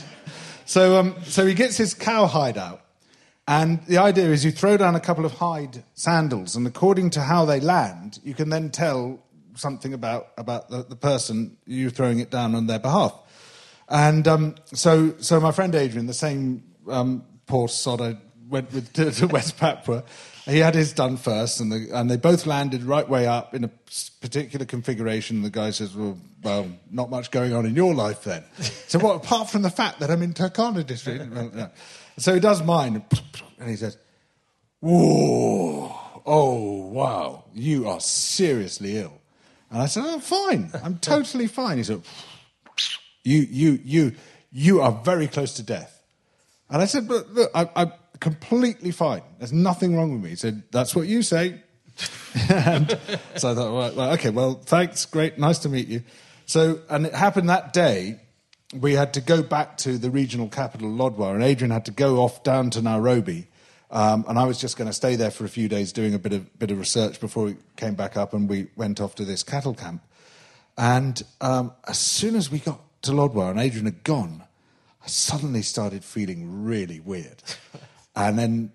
[0.65, 2.82] So, um, so he gets his cowhide out,
[3.47, 7.22] and the idea is you throw down a couple of hide sandals, and according to
[7.22, 9.20] how they land, you can then tell
[9.56, 13.14] something about about the, the person you're throwing it down on their behalf.
[13.89, 18.93] And um, so, so my friend Adrian, the same um, poor sod I went with
[18.93, 20.04] to, to West Papua,
[20.45, 23.64] he had his done first, and, the, and they both landed right way up in
[23.64, 23.68] a
[24.22, 25.41] particular configuration.
[25.41, 28.43] The guy says, "Well, well, not much going on in your life then."
[28.88, 31.24] so, what apart from the fact that I'm in Turkana district?
[32.18, 33.04] So he does mine,
[33.60, 33.97] and he says,
[34.82, 35.95] "Whoa,
[36.26, 39.18] oh wow, you are seriously ill."
[39.72, 42.01] And I said, "Oh, fine, I'm totally fine." He said,
[43.24, 44.15] "You, you, you,
[44.51, 45.99] you are very close to death."
[46.70, 49.24] And I said, but look, I, I'm completely fine.
[49.39, 50.30] There's nothing wrong with me.
[50.30, 51.55] He said, that's what you say.
[52.49, 52.97] and
[53.36, 56.03] so I thought, well, well, okay, well, thanks, great, nice to meet you.
[56.45, 58.20] So, and it happened that day,
[58.74, 62.17] we had to go back to the regional capital, Lodwar, and Adrian had to go
[62.20, 63.47] off down to Nairobi.
[63.92, 66.20] Um, and I was just going to stay there for a few days doing a
[66.20, 69.26] bit of, bit of research before we came back up and we went off to
[69.26, 70.04] this cattle camp.
[70.78, 74.44] And um, as soon as we got to Lodwar and Adrian had gone,
[75.04, 77.42] I suddenly started feeling really weird.
[78.16, 78.72] and then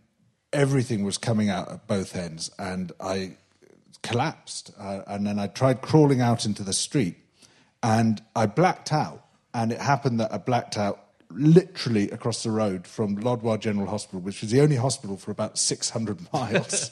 [0.53, 3.37] everything was coming out at both ends, and I
[4.03, 4.73] collapsed.
[4.79, 7.17] Uh, and then I tried crawling out into the street,
[7.83, 9.23] and I blacked out.
[9.53, 11.04] And it happened that I blacked out
[11.35, 15.59] literally across the road from Lodwar General Hospital, which was the only hospital for about
[15.59, 16.91] 600 miles.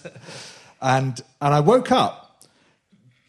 [0.81, 2.45] and, and I woke up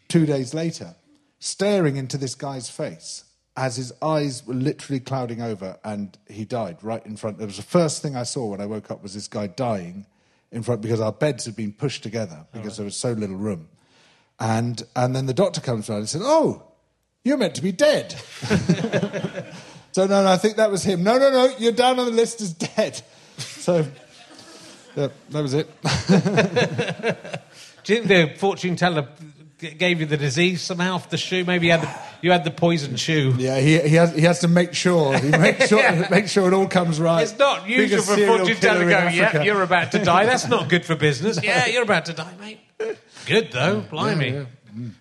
[0.08, 0.94] two days later,
[1.38, 3.24] staring into this guy's face
[3.56, 7.40] as his eyes were literally clouding over and he died right in front.
[7.40, 10.06] It was the first thing I saw when I woke up was this guy dying
[10.50, 13.68] in front because our beds had been pushed together because there was so little room.
[14.40, 16.62] And, and then the doctor comes around and said, Oh,
[17.22, 18.14] you're meant to be dead.
[19.94, 21.04] so, no, no, I think that was him.
[21.04, 23.00] No, no, no, you're down on the list as dead.
[23.38, 23.86] So,
[24.96, 25.68] yeah, that was it.
[27.84, 29.06] Do you think the fortune teller
[29.58, 31.44] gave you the disease somehow off the shoe?
[31.44, 33.36] Maybe you had the, you had the poison shoe.
[33.38, 35.16] Yeah, he, he, has, he has to make sure.
[35.16, 36.08] He makes sure, Yeah.
[36.10, 37.22] make sure it all comes right.
[37.22, 40.26] It's not usual for a fortune teller to go, yeah, you're about to die.
[40.26, 41.38] That's not good for business.
[41.44, 42.58] Yeah, you're about to die, mate.
[43.26, 43.82] Good, though.
[43.82, 44.44] Blimey.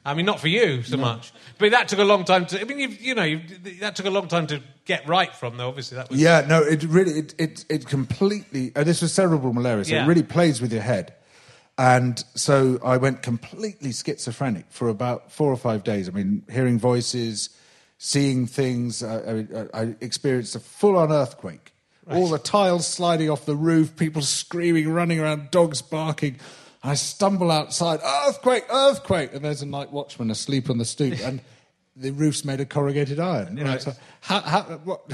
[0.06, 1.34] I mean, not for you so much.
[1.58, 2.62] But that took a long time to...
[2.62, 5.58] I mean, you've, you know, you've, that took a long time to get right from,
[5.58, 5.68] though.
[5.68, 6.20] Obviously, that was...
[6.20, 8.72] Yeah, no, it really, it, it, it completely.
[8.76, 10.06] Uh, this was cerebral malaria, so Yeah.
[10.06, 11.14] it really plays with your head.
[11.78, 16.08] And so I went completely schizophrenic for about four or five days.
[16.08, 17.50] I mean, hearing voices,
[17.98, 19.02] seeing things.
[19.02, 21.72] I, I, I experienced a full-on earthquake.
[22.12, 26.38] All the tiles sliding off the roof, people screaming, running around, dogs barking.
[26.84, 31.40] I stumble outside, earthquake, earthquake, and there's a night watchman asleep on the stoop, and
[31.96, 33.56] the roof's made of corrugated iron.
[33.56, 33.82] Right.
[33.82, 35.10] So how, how, what,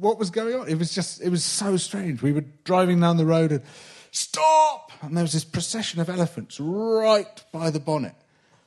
[0.00, 0.68] what was going on?
[0.68, 2.22] It was just, it was so strange.
[2.22, 3.62] We were driving down the road and
[4.10, 8.14] stop, and there was this procession of elephants right by the bonnet.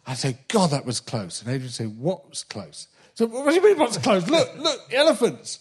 [0.07, 1.41] I say, God, that was close.
[1.41, 2.87] And Adrian say, What was close?
[3.15, 4.27] So, what do you mean, what's close?
[4.27, 5.59] Look, look, elephants.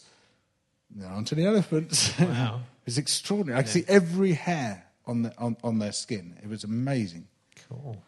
[0.94, 2.18] There aren't any elephants.
[2.18, 2.60] Wow.
[2.82, 3.58] it was extraordinary.
[3.58, 6.38] I could see every hair on, the, on, on their skin.
[6.42, 7.28] It was amazing.
[7.68, 8.02] Cool.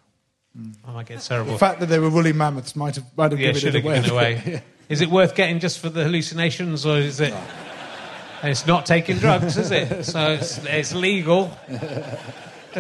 [0.86, 1.53] I might get terrible.
[1.53, 3.84] The fact that they were woolly mammoths might have, might have yeah, given should it
[3.84, 4.34] have away.
[4.34, 4.62] given away.
[4.88, 7.32] Is it worth getting just for the hallucinations, or is it...
[8.42, 10.05] And it's not taking drugs, is it?
[10.05, 11.51] So it's, it's legal.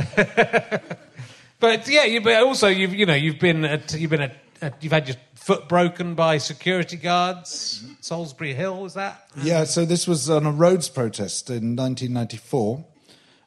[1.58, 4.82] but yeah, you, but also you've you know you've been at, you've been at, at,
[4.82, 7.82] you've had your foot broken by security guards.
[8.00, 9.26] Salisbury Hill was that?
[9.42, 12.84] Yeah, so this was on a roads protest in 1994,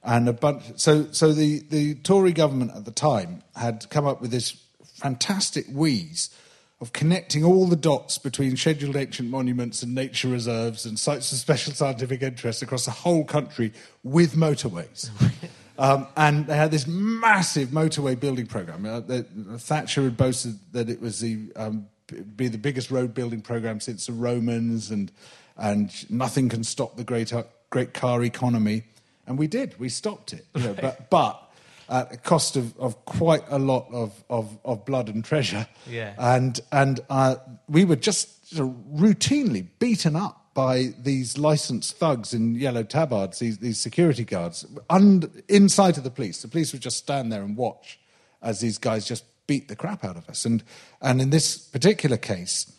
[0.07, 0.63] and a bunch.
[0.77, 4.51] So, so the, the Tory government at the time had come up with this
[4.81, 6.35] fantastic wheeze
[6.79, 11.37] of connecting all the dots between scheduled ancient monuments and nature reserves and sites of
[11.39, 15.11] special scientific interest across the whole country with motorways.
[15.79, 18.83] Um, and they had this massive motorway building program.
[18.83, 19.23] Uh, the,
[19.59, 21.87] Thatcher had boasted that it was the um,
[22.35, 25.11] be the biggest road building program since the Romans, and
[25.55, 28.85] and nothing can stop the great uh, great car economy.
[29.27, 29.79] And we did.
[29.79, 30.45] We stopped it.
[30.55, 31.43] You know, but but
[31.89, 35.67] at a cost of, of quite a lot of, of, of blood and treasure.
[35.89, 36.13] Yeah.
[36.17, 37.35] And and uh,
[37.69, 43.37] we were just sort of routinely beaten up by these licensed thugs in yellow tabards,
[43.37, 46.41] these, these security guards, und, in sight of the police.
[46.41, 47.99] The police would just stand there and watch
[48.41, 50.45] as these guys just beat the crap out of us.
[50.45, 50.63] And,
[50.99, 52.71] and in this particular case,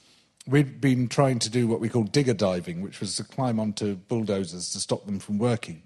[0.45, 3.95] we'd been trying to do what we call digger diving, which was to climb onto
[3.95, 5.83] bulldozers to stop them from working.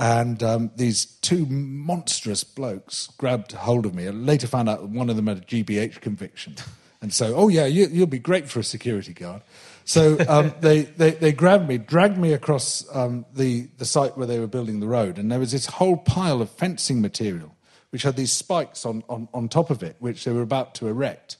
[0.00, 4.06] And um, these two monstrous blokes grabbed hold of me.
[4.06, 6.56] I later found out one of them had a GBH conviction.
[7.02, 9.40] And so, oh, yeah, you, you'll be great for a security guard.
[9.86, 14.26] So um, they, they, they grabbed me, dragged me across um, the, the site where
[14.26, 15.16] they were building the road.
[15.16, 17.56] And there was this whole pile of fencing material,
[17.88, 20.88] which had these spikes on, on, on top of it, which they were about to
[20.88, 21.38] erect.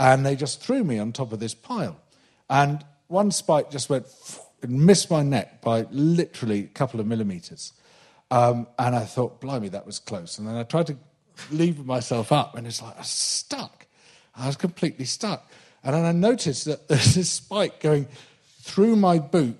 [0.00, 2.00] And they just threw me on top of this pile.
[2.50, 4.06] And one spike just went
[4.62, 7.72] and missed my neck by literally a couple of millimeters.
[8.30, 10.38] Um, and I thought, blimey, that was close.
[10.38, 10.96] And then I tried to
[11.50, 13.86] lever myself up, and it's like I was stuck.
[14.36, 15.50] I was completely stuck.
[15.82, 18.06] And then I noticed that there's this spike going
[18.60, 19.58] through my boot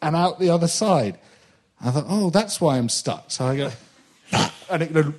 [0.00, 1.18] and out the other side.
[1.82, 3.30] I thought, oh, that's why I'm stuck.
[3.30, 3.70] So I go,
[4.70, 5.12] and it goes,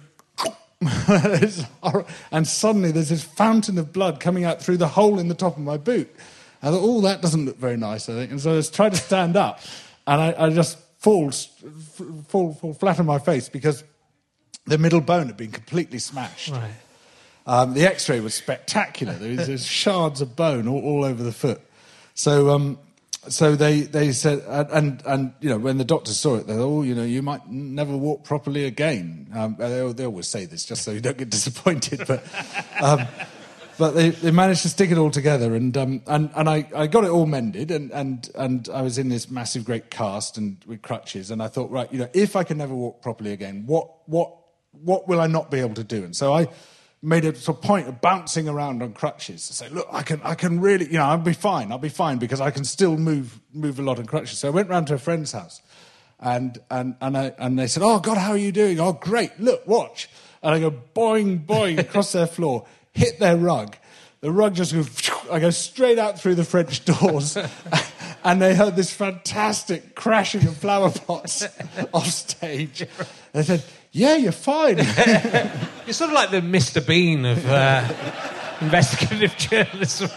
[2.31, 5.57] and suddenly there's this fountain of blood coming out through the hole in the top
[5.57, 6.09] of my boot.
[6.63, 8.31] I thought, oh, that doesn't look very nice, I think.
[8.31, 9.59] And so I just tried to stand up,
[10.07, 13.83] and I, I just fall, fall, fall flat on my face because
[14.65, 16.51] the middle bone had been completely smashed.
[16.51, 16.71] Right.
[17.47, 19.13] Um, the X-ray was spectacular.
[19.13, 21.59] There was there's shards of bone all, all over the foot.
[22.13, 22.77] So, um,
[23.27, 26.53] so they, they said, and, and and you know when the doctors saw it, they
[26.53, 29.27] thought, oh, you know, you might never walk properly again.
[29.33, 32.23] Um, they, they always say this just so you don't get disappointed, but.
[33.81, 36.85] But they, they managed to stick it all together, and um, and and I, I
[36.85, 40.63] got it all mended, and, and and I was in this massive great cast and
[40.67, 43.63] with crutches, and I thought, right, you know, if I can never walk properly again,
[43.65, 44.35] what what
[44.83, 46.03] what will I not be able to do?
[46.03, 46.47] And so I
[47.01, 50.21] made a sort of point of bouncing around on crutches to say, look, I can
[50.23, 52.97] I can really, you know, I'll be fine, I'll be fine because I can still
[52.97, 54.37] move move a lot on crutches.
[54.37, 55.59] So I went round to a friend's house,
[56.19, 58.79] and and and I and they said, oh God, how are you doing?
[58.79, 60.07] Oh great, look, watch,
[60.43, 63.75] and I go boing boing across their floor hit their rug.
[64.21, 67.37] The rug just goes, I go straight out through the French doors,
[68.23, 71.43] and they heard this fantastic crashing of flower pots
[71.93, 72.85] off stage.
[73.33, 74.77] They said, Yeah, you're fine.
[75.85, 76.85] You're sort of like the Mr.
[76.85, 77.91] Bean of uh,
[78.61, 80.11] investigative journalism.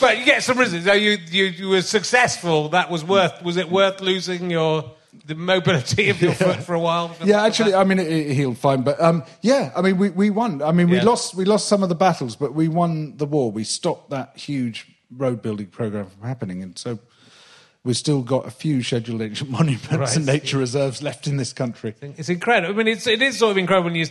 [0.00, 0.84] but you get some results.
[0.84, 2.70] So you, you, you were successful.
[2.70, 3.42] That was worth.
[3.42, 4.90] Was it worth losing your
[5.26, 7.14] the mobility of your foot for a while?
[7.24, 8.82] yeah, actually, I mean, it, it healed fine.
[8.82, 10.62] But um, yeah, I mean, we, we won.
[10.62, 11.04] I mean, we Yeah.
[11.04, 13.50] lost we lost some of the battles, but we won the war.
[13.50, 14.86] We stopped that huge
[15.16, 16.98] road building program from happening, and so
[17.84, 20.16] we've still got a few scheduled ancient monuments Right.
[20.16, 21.94] and nature reserves left in this country.
[22.00, 22.74] It's incredible.
[22.74, 24.06] I mean, it's, it is sort of incredible when you,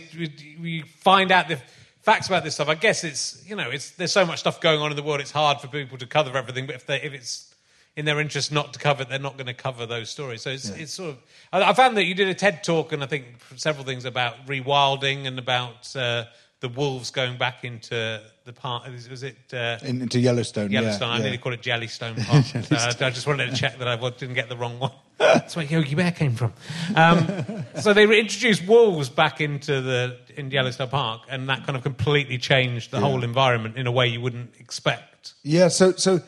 [0.60, 1.58] you find out the
[2.02, 2.68] facts about this stuff.
[2.68, 5.20] I guess it's you know, it's there's so much stuff going on in the world.
[5.20, 6.66] It's hard for people to cover everything.
[6.66, 7.53] But if they if it's
[7.96, 10.42] in their interest not to cover it, they're not going to cover those stories.
[10.42, 11.18] So it's, it's sort of.
[11.52, 13.26] I, found that you did a TED talk and I think
[13.56, 16.24] several things about rewilding and about uh,
[16.60, 18.84] the wolves going back into the park.
[19.10, 19.36] Was, it?
[19.52, 21.10] Uh, In, into Yellowstone, yeah, Yellowstone.
[21.10, 21.22] I yeah.
[21.22, 22.44] nearly called it Jellystone Park.
[22.64, 24.92] So I, I just wanted to check that I didn't get the wrong one.
[25.18, 26.52] That's where Yogi Bear came from.
[26.96, 31.84] Um, so they introduced wolves back into the in Yellowstone Park, and that kind of
[31.84, 35.34] completely changed the whole environment in a way you wouldn't expect.
[35.44, 36.20] Yeah, so so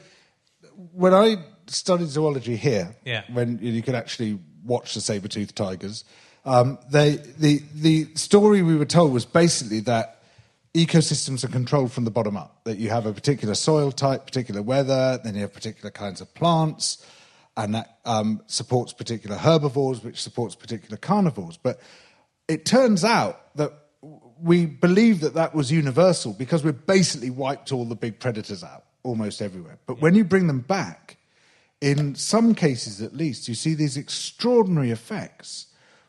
[0.93, 1.37] when I
[1.69, 3.23] studied zoology here, Yeah.
[3.33, 6.05] when you could actually watch the saber-toothed tigers,
[6.45, 10.23] um, they the the story we were told was basically that
[10.75, 12.63] ecosystems are controlled from the bottom up.
[12.65, 16.33] That you have a particular soil type, particular weather, then you have particular kinds of
[16.35, 17.05] plants,
[17.57, 21.57] and that um, supports particular herbivores, which supports particular carnivores.
[21.57, 21.81] But
[22.47, 23.73] it turns out that
[24.41, 28.85] we believe that that was universal because we've basically wiped all the big predators out
[29.03, 29.79] almost everywhere.
[29.87, 31.16] But when you bring them back,
[31.81, 35.67] in some cases at least, you see these extraordinary effects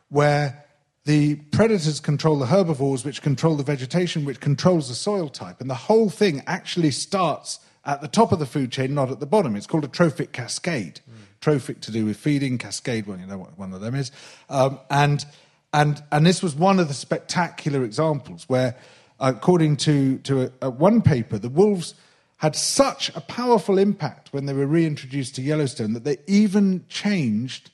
[0.08, 0.64] where
[1.04, 5.60] the predators control the herbivores, which control the vegetation, which controls the soil type.
[5.60, 9.18] And the whole thing actually starts at the top of the food chain, not at
[9.20, 9.56] the bottom.
[9.56, 11.00] It's called a trophic cascade.
[11.40, 14.10] Trophic to do with feeding, cascade, well, you know what one of them is.
[14.50, 15.24] Um, and,
[15.72, 18.76] and, and this was one of the spectacular examples where,
[19.20, 21.94] according to, to a, a one paper, the wolves
[22.38, 27.70] had such a powerful impact when they were reintroduced to Yellowstone that they even changed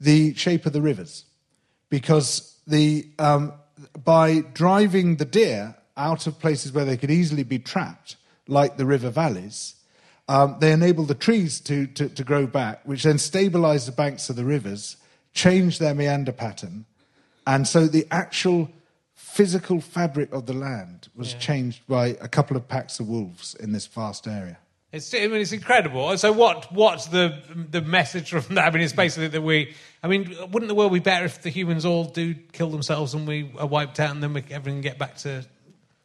[0.00, 1.24] the shape of the rivers.
[1.88, 3.52] Because the um,
[4.04, 8.16] by driving the deer out of places where they could easily be trapped,
[8.46, 9.74] like the river valleys,
[10.28, 14.28] um, they enabled the trees to, to, to grow back, which then stabilized the banks
[14.28, 14.96] of the rivers,
[15.32, 16.84] changed their meander pattern,
[17.46, 18.68] and so the actual
[19.32, 23.72] physical fabric of the land was changed by a couple of packs of wolves in
[23.72, 24.58] this vast area.
[24.90, 26.16] It's, I mean, it's incredible.
[26.16, 26.72] So, what?
[26.72, 27.38] What's the
[27.70, 28.64] the message from that?
[28.66, 29.74] I mean, it's basically that we.
[30.02, 33.28] I mean, wouldn't the world be better if the humans all do kill themselves and
[33.28, 35.44] we are wiped out, and then we, everyone get back to?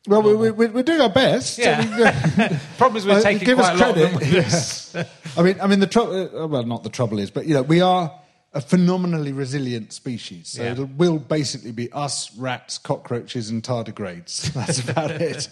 [0.06, 1.58] Well, we, we, we- we're doing our best.
[1.58, 1.80] Yeah.
[1.80, 4.34] I mean, Problem is, we're Uh, taking give us quite a lot of them credit.
[4.94, 5.10] with.
[5.38, 6.48] I mean, I mean the trouble.
[6.50, 8.12] Well, not the trouble is, but you know, we are
[8.54, 10.50] a phenomenally resilient species.
[10.50, 10.74] So Yeah.
[10.74, 14.52] it will basically be us, rats, cockroaches, and tardigrades.
[14.54, 15.50] That's about it.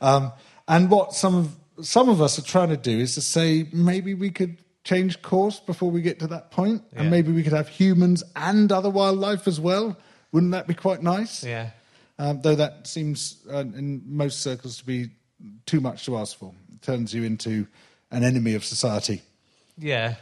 [0.00, 0.32] Um,
[0.66, 4.12] and what some of some of us are trying to do is to say maybe
[4.12, 7.00] we could change course before we get to that point, Yeah.
[7.02, 9.96] and maybe we could have humans and other wildlife as well.
[10.32, 11.42] Wouldn't that be quite nice?
[11.44, 11.70] Yeah.
[12.18, 15.10] Um, though that seems, uh, in most circles, to be
[15.64, 16.52] too much to ask for.
[16.74, 17.66] It turns you into
[18.10, 19.22] an enemy of society.
[19.78, 20.16] Yeah.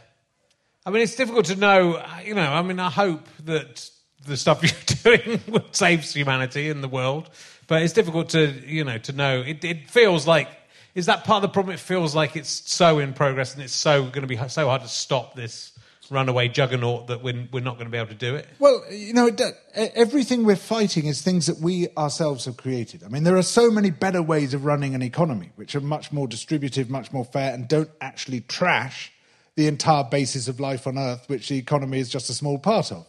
[0.89, 2.03] I mean, it's difficult to know.
[2.25, 3.87] You know, I mean, I hope that
[4.25, 4.63] the stuff
[5.03, 5.39] you're doing
[5.71, 7.29] saves humanity and the world,
[7.67, 9.41] but it's difficult to, you know, to know.
[9.45, 10.49] It, it feels like
[10.95, 11.75] is that part of the problem?
[11.75, 14.81] It feels like it's so in progress and it's so going to be so hard
[14.81, 15.77] to stop this
[16.09, 18.47] runaway juggernaut that we're, we're not going to be able to do it.
[18.57, 19.29] Well, you know,
[19.75, 23.03] everything we're fighting is things that we ourselves have created.
[23.03, 26.11] I mean, there are so many better ways of running an economy, which are much
[26.11, 29.11] more distributive, much more fair, and don't actually trash
[29.59, 32.93] the entire basis of life on Earth, which the economy is just a small part
[32.93, 33.05] of.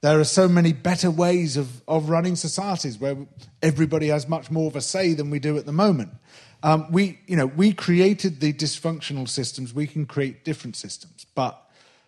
[0.00, 3.16] There are so many better ways of, of running societies where
[3.62, 6.12] everybody has much more of a say than we do at the moment.
[6.62, 9.74] Um, we, you know, we created the dysfunctional systems.
[9.74, 11.60] We can create different systems, but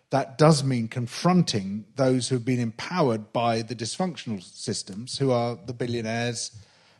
[0.09, 5.57] that does mean confronting those who have been empowered by the dysfunctional systems, who are
[5.65, 6.51] the billionaires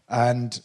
[0.10, 0.60] and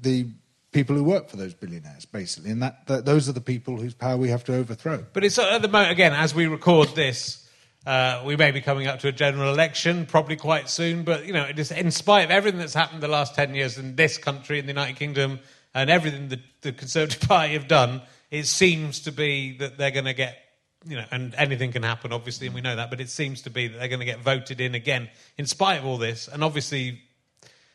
[0.00, 0.28] the
[0.72, 2.50] people who work for those billionaires, basically.
[2.50, 5.04] And that, that those are the people whose power we have to overthrow.
[5.12, 7.48] But it's at the moment, again, as we record this,
[7.86, 11.02] uh, we may be coming up to a general election, probably quite soon.
[11.02, 13.78] But, you know, it is, in spite of everything that's happened the last 10 years
[13.78, 15.40] in this country, in the United Kingdom,
[15.74, 20.04] and everything that the Conservative Party have done, it seems to be that they're going
[20.04, 20.38] to get,
[20.86, 23.50] you know, and anything can happen, obviously, and we know that, but it seems to
[23.50, 26.28] be that they're going to get voted in again, in spite of all this.
[26.28, 27.00] And obviously,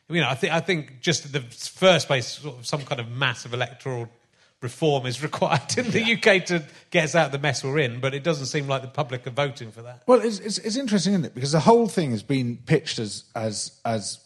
[0.09, 3.01] you know, I think I think just at the first place, sort of some kind
[3.01, 4.09] of massive electoral
[4.61, 7.99] reform is required in the UK to get us out of the mess we're in,
[7.99, 10.03] but it doesn't seem like the public are voting for that.
[10.07, 11.35] Well, it's, it's, it's interesting, isn't it?
[11.35, 14.19] Because the whole thing has been pitched as, as, as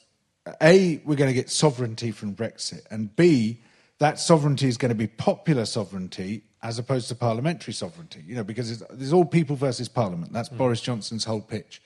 [0.61, 3.61] A, we're going to get sovereignty from Brexit, and B,
[3.99, 8.43] that sovereignty is going to be popular sovereignty as opposed to parliamentary sovereignty, you know,
[8.43, 10.33] because it's, there's all people versus parliament.
[10.33, 10.57] That's mm.
[10.57, 11.81] Boris Johnson's whole pitch.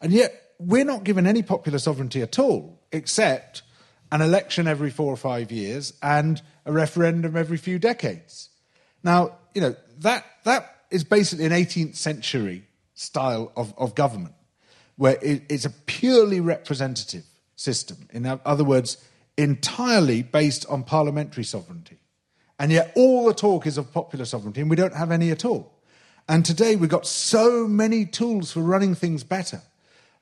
[0.00, 3.62] And yet, we're not given any popular sovereignty at all, except
[4.12, 8.50] an election every four or five years and a referendum every few decades.
[9.02, 12.64] Now, you know, that, that is basically an 18th century
[12.94, 14.34] style of, of government,
[14.96, 17.24] where it, it's a purely representative
[17.56, 17.96] system.
[18.12, 19.02] In other words,
[19.38, 21.98] entirely based on parliamentary sovereignty.
[22.58, 25.44] And yet all the talk is of popular sovereignty, and we don't have any at
[25.44, 25.72] all.
[26.28, 29.62] And today we've got so many tools for running things better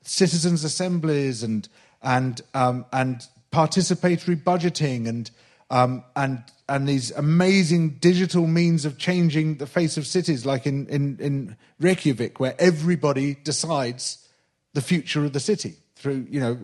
[0.03, 1.69] citizens' assemblies and,
[2.03, 5.31] and, um, and participatory budgeting and,
[5.71, 10.87] um, and, and these amazing digital means of changing the face of cities, like in,
[10.89, 14.29] in, in Reykjavik, where everybody decides
[14.73, 16.59] the future of the city through, you know,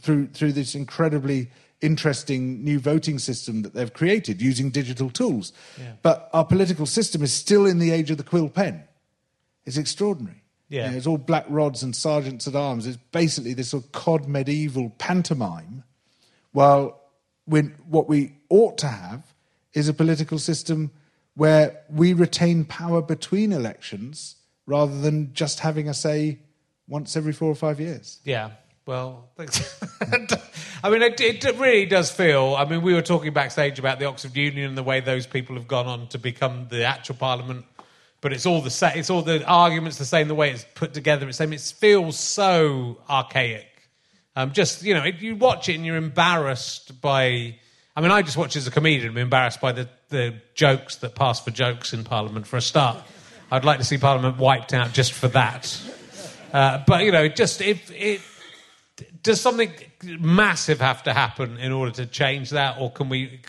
[0.00, 1.50] through, through this incredibly
[1.80, 5.52] interesting new voting system that they've created using digital tools.
[5.78, 5.92] Yeah.
[6.02, 8.84] But our political system is still in the age of the quill pen.
[9.64, 10.42] It's extraordinary.
[10.68, 10.86] Yeah.
[10.86, 12.86] You know, it's all black rods and sergeants at arms.
[12.86, 15.84] It's basically this sort of cod medieval pantomime.
[16.52, 17.00] Well,
[17.44, 19.34] when, what we ought to have
[19.72, 20.90] is a political system
[21.34, 24.36] where we retain power between elections
[24.66, 26.38] rather than just having a say
[26.88, 28.20] once every four or five years.
[28.24, 28.50] Yeah.
[28.86, 29.80] Well, thanks.
[30.84, 32.54] I mean, it, it, really does feel.
[32.56, 35.56] I mean, we were talking backstage about the Oxford Union and the way those people
[35.56, 37.64] have gone on to become the actual Parliament,
[38.20, 38.92] but it's all the same.
[38.96, 40.28] It's all the arguments the same.
[40.28, 41.52] The way it's put together, it's same.
[41.52, 43.66] It feels so archaic.
[44.34, 47.56] Um, just you know, you watch it and you're embarrassed by.
[47.94, 49.12] I mean, I just watch as a comedian.
[49.12, 52.46] I'm embarrassed by the, the jokes that pass for jokes in Parliament.
[52.46, 52.98] For a start,
[53.50, 55.80] I'd like to see Parliament wiped out just for that.
[56.52, 58.20] Uh, but you know, just if it
[59.26, 59.70] does something
[60.02, 63.40] massive have to happen in order to change that, or can we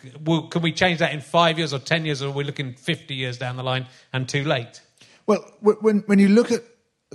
[0.51, 3.15] can we change that in five years or ten years, or are we looking fifty
[3.15, 4.81] years down the line and too late?
[5.25, 6.63] Well, when when you look at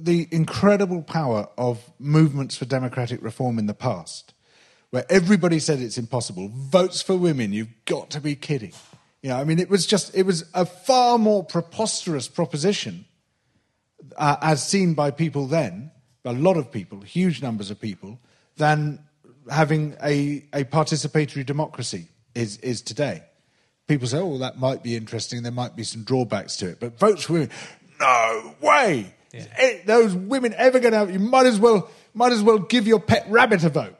[0.01, 4.33] the incredible power of movements for democratic reform in the past,
[4.91, 8.73] where everybody said it's impossible, votes for women, you've got to be kidding.
[9.23, 13.05] You know, I mean, it was just it was a far more preposterous proposition
[14.17, 15.91] uh, as seen by people then
[16.25, 18.21] a lot of people, huge numbers of people,
[18.57, 19.01] than
[19.51, 23.23] having a, a participatory democracy is, is today.
[23.89, 26.99] People say, oh, that might be interesting, there might be some drawbacks to it, but
[26.99, 27.51] votes for women,
[28.01, 29.15] no way!
[29.33, 29.47] Yeah.
[29.59, 32.87] It, those women ever going to have, you might as well, might as well give
[32.87, 33.97] your pet rabbit a vote.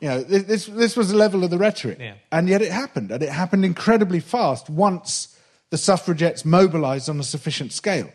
[0.00, 1.98] You know, this, this was the level of the rhetoric.
[1.98, 2.14] Yeah.
[2.30, 5.38] And yet it happened, and it happened incredibly fast once
[5.70, 8.10] the suffragettes mobilized on a sufficient scale.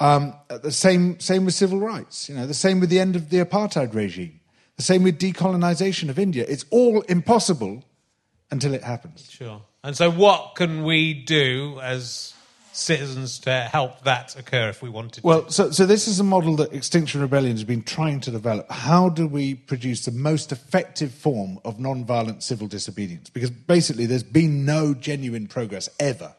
[0.00, 3.30] Um, the same, same with civil rights, you know, the same with the end of
[3.30, 4.40] the apartheid regime,
[4.76, 6.44] the same with decolonization of India.
[6.48, 7.84] It's all impossible
[8.50, 9.30] until it happens.
[9.30, 9.62] Sure.
[9.82, 12.34] And so, what can we do as
[12.72, 15.52] citizens to help that occur if we wanted well, to?
[15.52, 18.70] so, so this is a model that Extinction Rebellion has been trying to develop.
[18.70, 23.30] How do we produce the most effective form of non-violent civil disobedience?
[23.30, 26.34] Because basically, there's been no genuine progress ever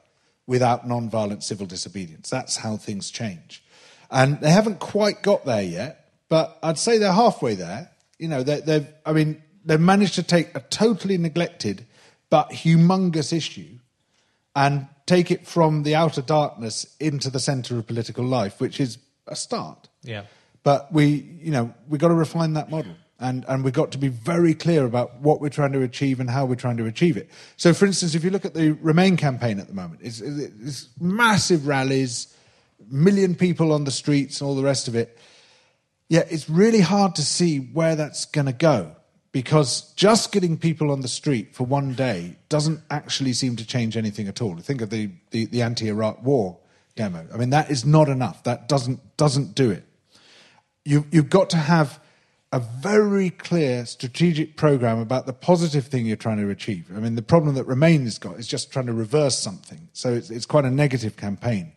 [0.47, 2.29] without non-violent civil disobedience.
[2.29, 3.63] That's how things change.
[4.11, 7.89] And they haven't quite got there yet, but I'd say they're halfway there.
[8.19, 11.85] You know, they, they've, I mean, they've managed to take a totally neglected
[12.29, 13.77] but humongous issue
[14.55, 18.97] and take it from the outer darkness into the centre of political life, which is
[19.27, 19.89] a start.
[20.03, 20.23] Yeah.
[20.63, 21.05] But we,
[21.41, 24.53] you know, we've got to refine that model and, and we've got to be very
[24.53, 27.29] clear about what we're trying to achieve and how we're trying to achieve it.
[27.55, 30.89] So, for instance, if you look at the Remain campaign at the moment, it's, it's
[30.99, 32.35] massive rallies,
[32.89, 35.17] million people on the streets, and all the rest of it.
[36.09, 38.95] Yeah, it's really hard to see where that's going to go
[39.31, 43.97] because just getting people on the street for one day doesn't actually seem to change
[43.97, 44.55] anything at all.
[44.57, 46.57] Think of the, the, the anti Iraq war
[46.95, 47.27] demo.
[47.33, 48.43] I mean, that is not enough.
[48.43, 49.83] That doesn't, doesn't do it.
[50.85, 51.99] You, you've got to have
[52.51, 56.89] a very clear strategic program about the positive thing you're trying to achieve.
[56.95, 59.89] I mean, the problem that Remain has got is just trying to reverse something.
[59.91, 61.73] So it's, it's quite a negative campaign.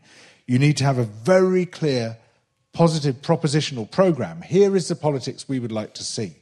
[0.47, 2.19] You need to have a very clear,
[2.79, 4.41] positive propositional program.
[4.41, 6.37] Here is the politics we would like to see.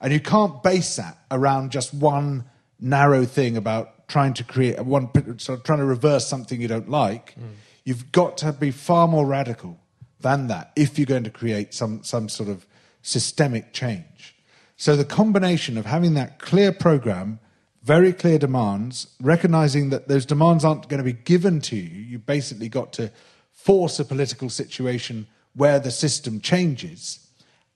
[0.00, 2.46] And you can't base that around just one
[2.80, 6.88] narrow thing about trying to create one sort of trying to reverse something you don't
[6.88, 7.34] like.
[7.34, 7.56] Mm.
[7.84, 9.78] You've got to be far more radical
[10.20, 12.66] than that if you're going to create some some sort of
[13.02, 14.34] systemic change.
[14.78, 17.38] So the combination of having that clear program,
[17.82, 22.00] very clear demands, recognizing that those demands aren't going to be given to you.
[22.12, 23.12] You basically got to
[23.52, 27.26] force a political situation where the system changes,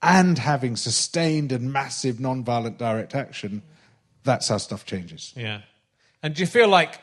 [0.02, 3.62] and having sustained and massive non-violent direct action.
[4.22, 5.32] That's how stuff changes.
[5.36, 5.62] Yeah.
[6.22, 7.00] And do you feel like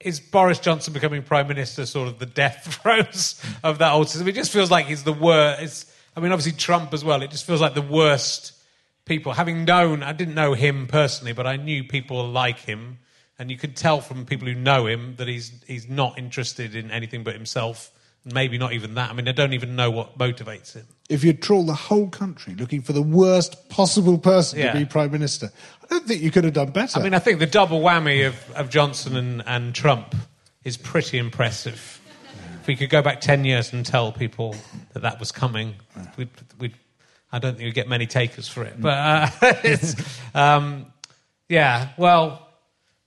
[0.00, 4.28] is Boris Johnson becoming prime minister sort of the death throes of that old system?
[4.28, 5.90] It just feels like he's the worst.
[6.16, 7.22] I mean, obviously Trump as well.
[7.22, 8.52] It just feels like the worst
[9.04, 9.32] people.
[9.32, 12.98] Having known, I didn't know him personally, but I knew people like him,
[13.38, 16.90] and you could tell from people who know him that he's he's not interested in
[16.90, 17.90] anything but himself.
[18.28, 19.08] Maybe not even that.
[19.08, 20.84] I mean, I don't even know what motivates him.
[21.08, 24.72] If you trawl the whole country looking for the worst possible person Yeah.
[24.72, 25.50] to be prime minister,
[25.84, 26.98] I don't think you could have done better.
[26.98, 30.16] I mean, I think the double whammy of, of Johnson and, and Trump
[30.64, 32.00] is pretty impressive.
[32.60, 34.56] If we could go back 10 years and tell people
[34.92, 35.76] that that was coming,
[36.16, 36.74] we'd, we'd,
[37.30, 38.74] I don't think we'd get many takers for it.
[38.80, 39.30] But uh,
[39.62, 39.94] it's,
[40.34, 40.86] um,
[41.48, 42.48] yeah, well,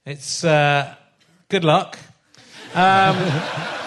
[0.05, 0.95] it's uh,
[1.49, 1.99] good luck.
[2.73, 3.17] Um,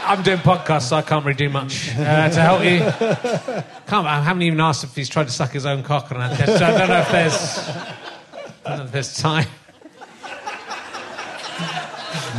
[0.04, 2.80] I'm doing podcasts, so I can't really do much uh, to help you.
[3.86, 6.32] Can't, I haven't even asked if he's tried to suck his own cock, and I,
[6.32, 7.68] I don't know if there's,
[8.66, 9.46] know if there's time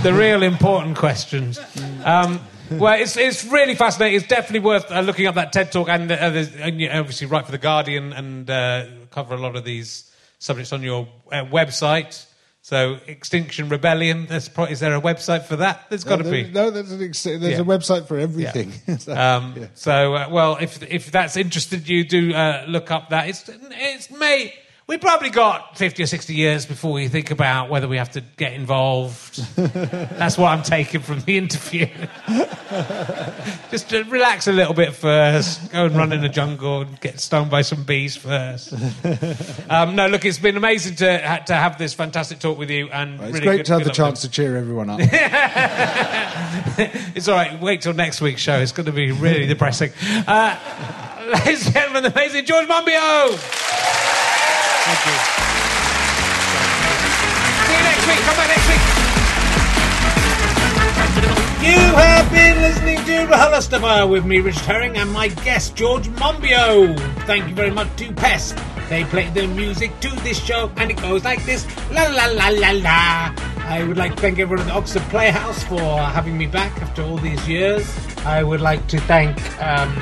[0.04, 1.58] the real important questions.
[2.04, 2.42] Um,
[2.72, 4.18] well, it's, it's really fascinating.
[4.18, 7.46] It's definitely worth uh, looking up that TED talk, and, uh, and you obviously write
[7.46, 12.26] for the Guardian and uh, cover a lot of these subjects on your uh, website.
[12.66, 14.26] So, Extinction Rebellion.
[14.28, 15.86] There's pro- is there a website for that?
[15.90, 16.44] There's got to no, be.
[16.50, 17.60] No, there's, an ex- there's Yeah.
[17.60, 18.72] a website for everything.
[19.00, 19.68] So, Um, yeah.
[19.74, 23.28] So, uh, well, if if that's interested you, do uh, look up that.
[23.28, 24.54] It's it's May.
[24.86, 28.22] We probably got fifty or sixty years before we think about whether we have to
[28.36, 29.38] get involved.
[29.56, 31.88] that's what I'm taking from the interview.
[33.72, 35.72] Just to relax a little bit first.
[35.72, 38.74] Go and run in the jungle and get stoned by some bees first.
[39.70, 42.90] um, no, look, it's been amazing to ha- to have this fantastic talk with you,
[42.90, 45.00] and It's really great good- to have good the luck chance to cheer everyone up.
[47.16, 47.58] it's all right.
[47.62, 48.60] Wait till next week's show.
[48.60, 49.94] It's going to be really depressing.
[50.28, 50.60] Uh,
[51.46, 54.22] ladies and gentlemen, the amazing George Monbiot.
[54.86, 55.16] Thank you.
[57.64, 58.20] See you next week.
[58.28, 58.84] Come back next week.
[61.64, 67.00] You have been listening to RHLSTP with me, Richard Herring, and my guest, George Monbiot.
[67.26, 68.58] Thank you very much to Pest.
[68.90, 72.50] They play the music to this show, and it goes like this La la la
[72.50, 73.34] la la.
[73.60, 77.04] I would like to thank everyone at the Oxford Playhouse for having me back after
[77.04, 77.88] all these years.
[78.26, 79.94] I would like to thank um,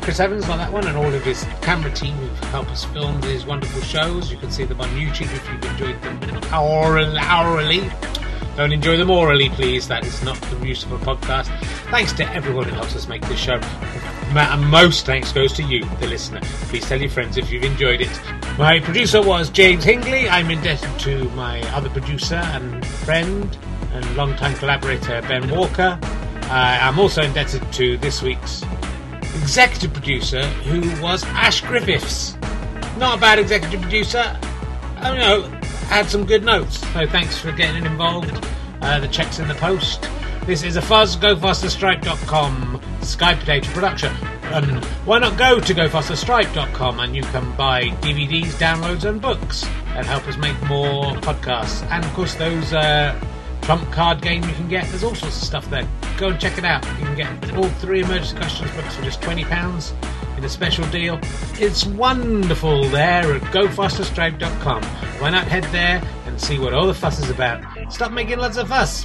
[0.00, 3.20] Chris Evans on that one and all of his camera team who've helped us film
[3.20, 4.30] these wonderful shows.
[4.30, 7.18] You can see them on YouTube if you've enjoyed them hourly.
[7.18, 7.90] hourly.
[8.56, 9.86] Don't enjoy them orally, please.
[9.86, 11.46] That is not the use of a podcast.
[11.90, 13.60] Thanks to everyone who helps us make this show.
[14.34, 16.40] And most thanks goes to you, the listener.
[16.42, 18.20] Please tell your friends if you've enjoyed it.
[18.58, 20.28] My producer was James Hingley.
[20.28, 23.56] I'm indebted to my other producer and friend
[23.92, 25.98] and longtime collaborator, Ben Walker.
[26.44, 28.62] Uh, I'm also indebted to this week's
[29.22, 32.36] executive producer, who was Ash Griffiths.
[32.98, 34.38] Not a bad executive producer.
[34.96, 35.58] I don't know,
[35.88, 36.78] had some good notes.
[36.92, 38.46] So thanks for getting involved.
[38.80, 40.08] Uh, the check's in the post.
[40.46, 44.14] This is a fuzz, gofasterstripe.com Sky Potato production.
[44.44, 49.64] And why not go to gofasterstripe.com and you can buy DVDs, downloads, and books
[49.94, 51.82] and help us make more podcasts.
[51.90, 53.18] And of course, those uh,
[53.68, 54.88] Trump card game you can get.
[54.88, 55.86] There's all sorts of stuff there.
[56.16, 56.82] Go and check it out.
[56.98, 59.92] You can get all three emergency questions books for just twenty pounds
[60.38, 61.20] in a special deal.
[61.56, 64.82] It's wonderful there at gofasterstripe.com.
[65.20, 67.62] Why not head there and see what all the fuss is about?
[67.92, 69.04] Stop making lots of fuss.